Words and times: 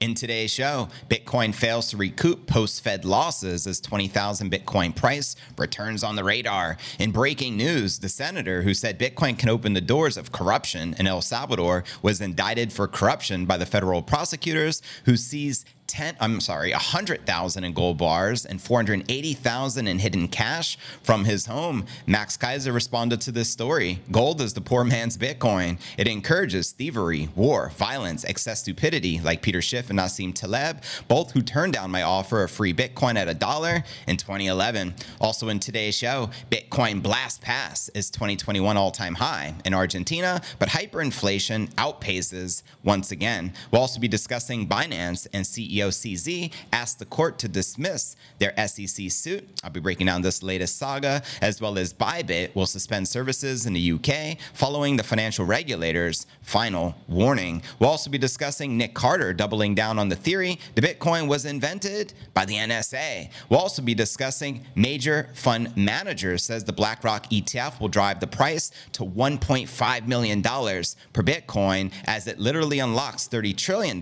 In 0.00 0.14
today's 0.14 0.52
show, 0.52 0.90
Bitcoin 1.08 1.52
fails 1.52 1.90
to 1.90 1.96
recoup 1.96 2.46
post 2.46 2.84
Fed 2.84 3.04
losses 3.04 3.66
as 3.66 3.80
20,000 3.80 4.48
Bitcoin 4.48 4.94
price 4.94 5.34
returns 5.56 6.04
on 6.04 6.14
the 6.14 6.22
radar. 6.22 6.76
In 7.00 7.10
breaking 7.10 7.56
news, 7.56 7.98
the 7.98 8.08
senator 8.08 8.62
who 8.62 8.74
said 8.74 8.96
Bitcoin 8.96 9.36
can 9.36 9.48
open 9.48 9.72
the 9.72 9.80
doors 9.80 10.16
of 10.16 10.30
corruption 10.30 10.94
in 11.00 11.08
El 11.08 11.20
Salvador 11.20 11.82
was 12.00 12.20
indicted 12.20 12.72
for 12.72 12.86
corruption 12.86 13.44
by 13.44 13.56
the 13.56 13.66
federal 13.66 14.00
prosecutors 14.00 14.82
who 15.04 15.16
seized 15.16 15.64
10 15.88 16.16
I'm 16.20 16.40
sorry, 16.40 16.70
100,000 16.72 17.64
in 17.64 17.72
gold 17.72 17.98
bars 17.98 18.44
and 18.44 18.60
480,000 18.60 19.88
in 19.88 19.98
hidden 19.98 20.28
cash 20.28 20.78
from 21.02 21.24
his 21.24 21.46
home. 21.46 21.86
Max 22.06 22.36
Keiser 22.36 22.72
responded 22.72 23.20
to 23.22 23.32
this 23.32 23.50
story. 23.50 24.00
Gold 24.12 24.40
is 24.40 24.52
the 24.52 24.60
poor 24.60 24.84
man's 24.84 25.16
Bitcoin. 25.16 25.80
It 25.96 26.06
encourages 26.06 26.72
thievery, 26.72 27.30
war, 27.34 27.70
violence, 27.70 28.24
excess 28.24 28.60
stupidity 28.60 29.20
like 29.20 29.42
Peter 29.42 29.62
Schiff 29.62 29.90
and 29.90 29.98
Nassim 29.98 30.34
Taleb, 30.34 30.82
both 31.08 31.32
who 31.32 31.42
turned 31.42 31.72
down 31.72 31.90
my 31.90 32.02
offer 32.02 32.42
of 32.42 32.50
free 32.50 32.74
Bitcoin 32.74 33.16
at 33.16 33.28
a 33.28 33.34
dollar 33.34 33.82
in 34.06 34.16
2011. 34.16 34.94
Also 35.20 35.48
in 35.48 35.58
today's 35.58 35.96
show, 35.96 36.30
Bitcoin 36.50 37.02
blast 37.02 37.40
pass 37.40 37.88
is 37.90 38.10
2021 38.10 38.76
all-time 38.76 39.14
high 39.14 39.54
in 39.64 39.72
Argentina, 39.72 40.40
but 40.58 40.68
hyperinflation 40.68 41.72
outpaces 41.74 42.62
once 42.84 43.10
again. 43.10 43.52
We'll 43.70 43.80
also 43.80 43.98
be 43.98 44.08
discussing 44.08 44.68
Binance 44.68 45.26
and 45.32 45.44
CEO 45.44 45.77
CZ 45.86 46.52
asked 46.72 46.98
the 46.98 47.04
court 47.04 47.38
to 47.38 47.48
dismiss 47.48 48.16
their 48.38 48.52
SEC 48.66 49.10
suit. 49.10 49.48
I'll 49.62 49.70
be 49.70 49.80
breaking 49.80 50.06
down 50.06 50.22
this 50.22 50.42
latest 50.42 50.76
saga, 50.78 51.22
as 51.40 51.60
well 51.60 51.78
as 51.78 51.94
Bybit 51.94 52.54
will 52.54 52.66
suspend 52.66 53.06
services 53.06 53.66
in 53.66 53.72
the 53.72 53.92
UK 53.92 54.38
following 54.52 54.96
the 54.96 55.04
financial 55.04 55.44
regulators' 55.44 56.26
final 56.42 56.94
warning. 57.06 57.62
We'll 57.78 57.90
also 57.90 58.10
be 58.10 58.18
discussing 58.18 58.76
Nick 58.76 58.94
Carter 58.94 59.32
doubling 59.32 59.74
down 59.74 59.98
on 59.98 60.08
the 60.08 60.16
theory 60.16 60.58
the 60.74 60.82
Bitcoin 60.82 61.28
was 61.28 61.44
invented 61.44 62.12
by 62.34 62.44
the 62.44 62.54
NSA. 62.54 63.30
We'll 63.48 63.60
also 63.60 63.82
be 63.82 63.94
discussing 63.94 64.64
major 64.74 65.30
fund 65.34 65.76
managers 65.76 66.42
says 66.42 66.64
the 66.64 66.72
BlackRock 66.72 67.28
ETF 67.30 67.80
will 67.80 67.88
drive 67.88 68.20
the 68.20 68.26
price 68.26 68.70
to 68.92 69.04
$1.5 69.04 70.06
million 70.06 70.42
per 70.42 71.22
Bitcoin 71.22 71.92
as 72.04 72.26
it 72.26 72.38
literally 72.38 72.78
unlocks 72.78 73.28
$30 73.28 73.56
trillion 73.56 74.00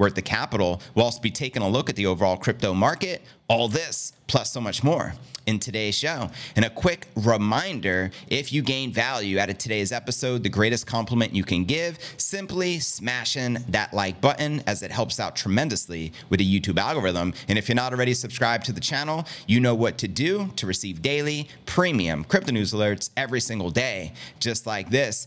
worth 0.00 0.14
the 0.14 0.22
capital. 0.22 0.80
We'll 0.94 1.04
also 1.04 1.20
be 1.20 1.30
taking 1.30 1.62
a 1.62 1.68
look 1.68 1.88
at 1.90 1.94
the 1.94 2.06
overall 2.06 2.36
crypto 2.36 2.74
market, 2.74 3.22
all 3.48 3.68
this 3.68 4.14
plus 4.26 4.50
so 4.50 4.60
much 4.60 4.82
more 4.82 5.12
in 5.46 5.58
today's 5.58 5.96
show. 5.96 6.30
And 6.56 6.64
a 6.64 6.70
quick 6.70 7.08
reminder 7.16 8.10
if 8.28 8.52
you 8.52 8.62
gain 8.62 8.92
value 8.92 9.38
out 9.38 9.50
of 9.50 9.58
today's 9.58 9.92
episode, 9.92 10.42
the 10.42 10.48
greatest 10.48 10.86
compliment 10.86 11.34
you 11.34 11.44
can 11.44 11.64
give, 11.64 11.98
simply 12.16 12.78
smashing 12.78 13.58
that 13.68 13.92
like 13.92 14.20
button 14.20 14.62
as 14.66 14.82
it 14.82 14.90
helps 14.90 15.20
out 15.20 15.36
tremendously 15.36 16.12
with 16.30 16.38
the 16.38 16.60
YouTube 16.60 16.78
algorithm. 16.78 17.34
And 17.48 17.58
if 17.58 17.68
you're 17.68 17.76
not 17.76 17.92
already 17.92 18.14
subscribed 18.14 18.64
to 18.66 18.72
the 18.72 18.80
channel, 18.80 19.26
you 19.46 19.60
know 19.60 19.74
what 19.74 19.98
to 19.98 20.08
do 20.08 20.50
to 20.56 20.66
receive 20.66 21.02
daily 21.02 21.48
premium 21.66 22.24
crypto 22.24 22.52
news 22.52 22.72
alerts 22.72 23.10
every 23.16 23.40
single 23.40 23.70
day, 23.70 24.12
just 24.38 24.66
like 24.66 24.90
this. 24.90 25.26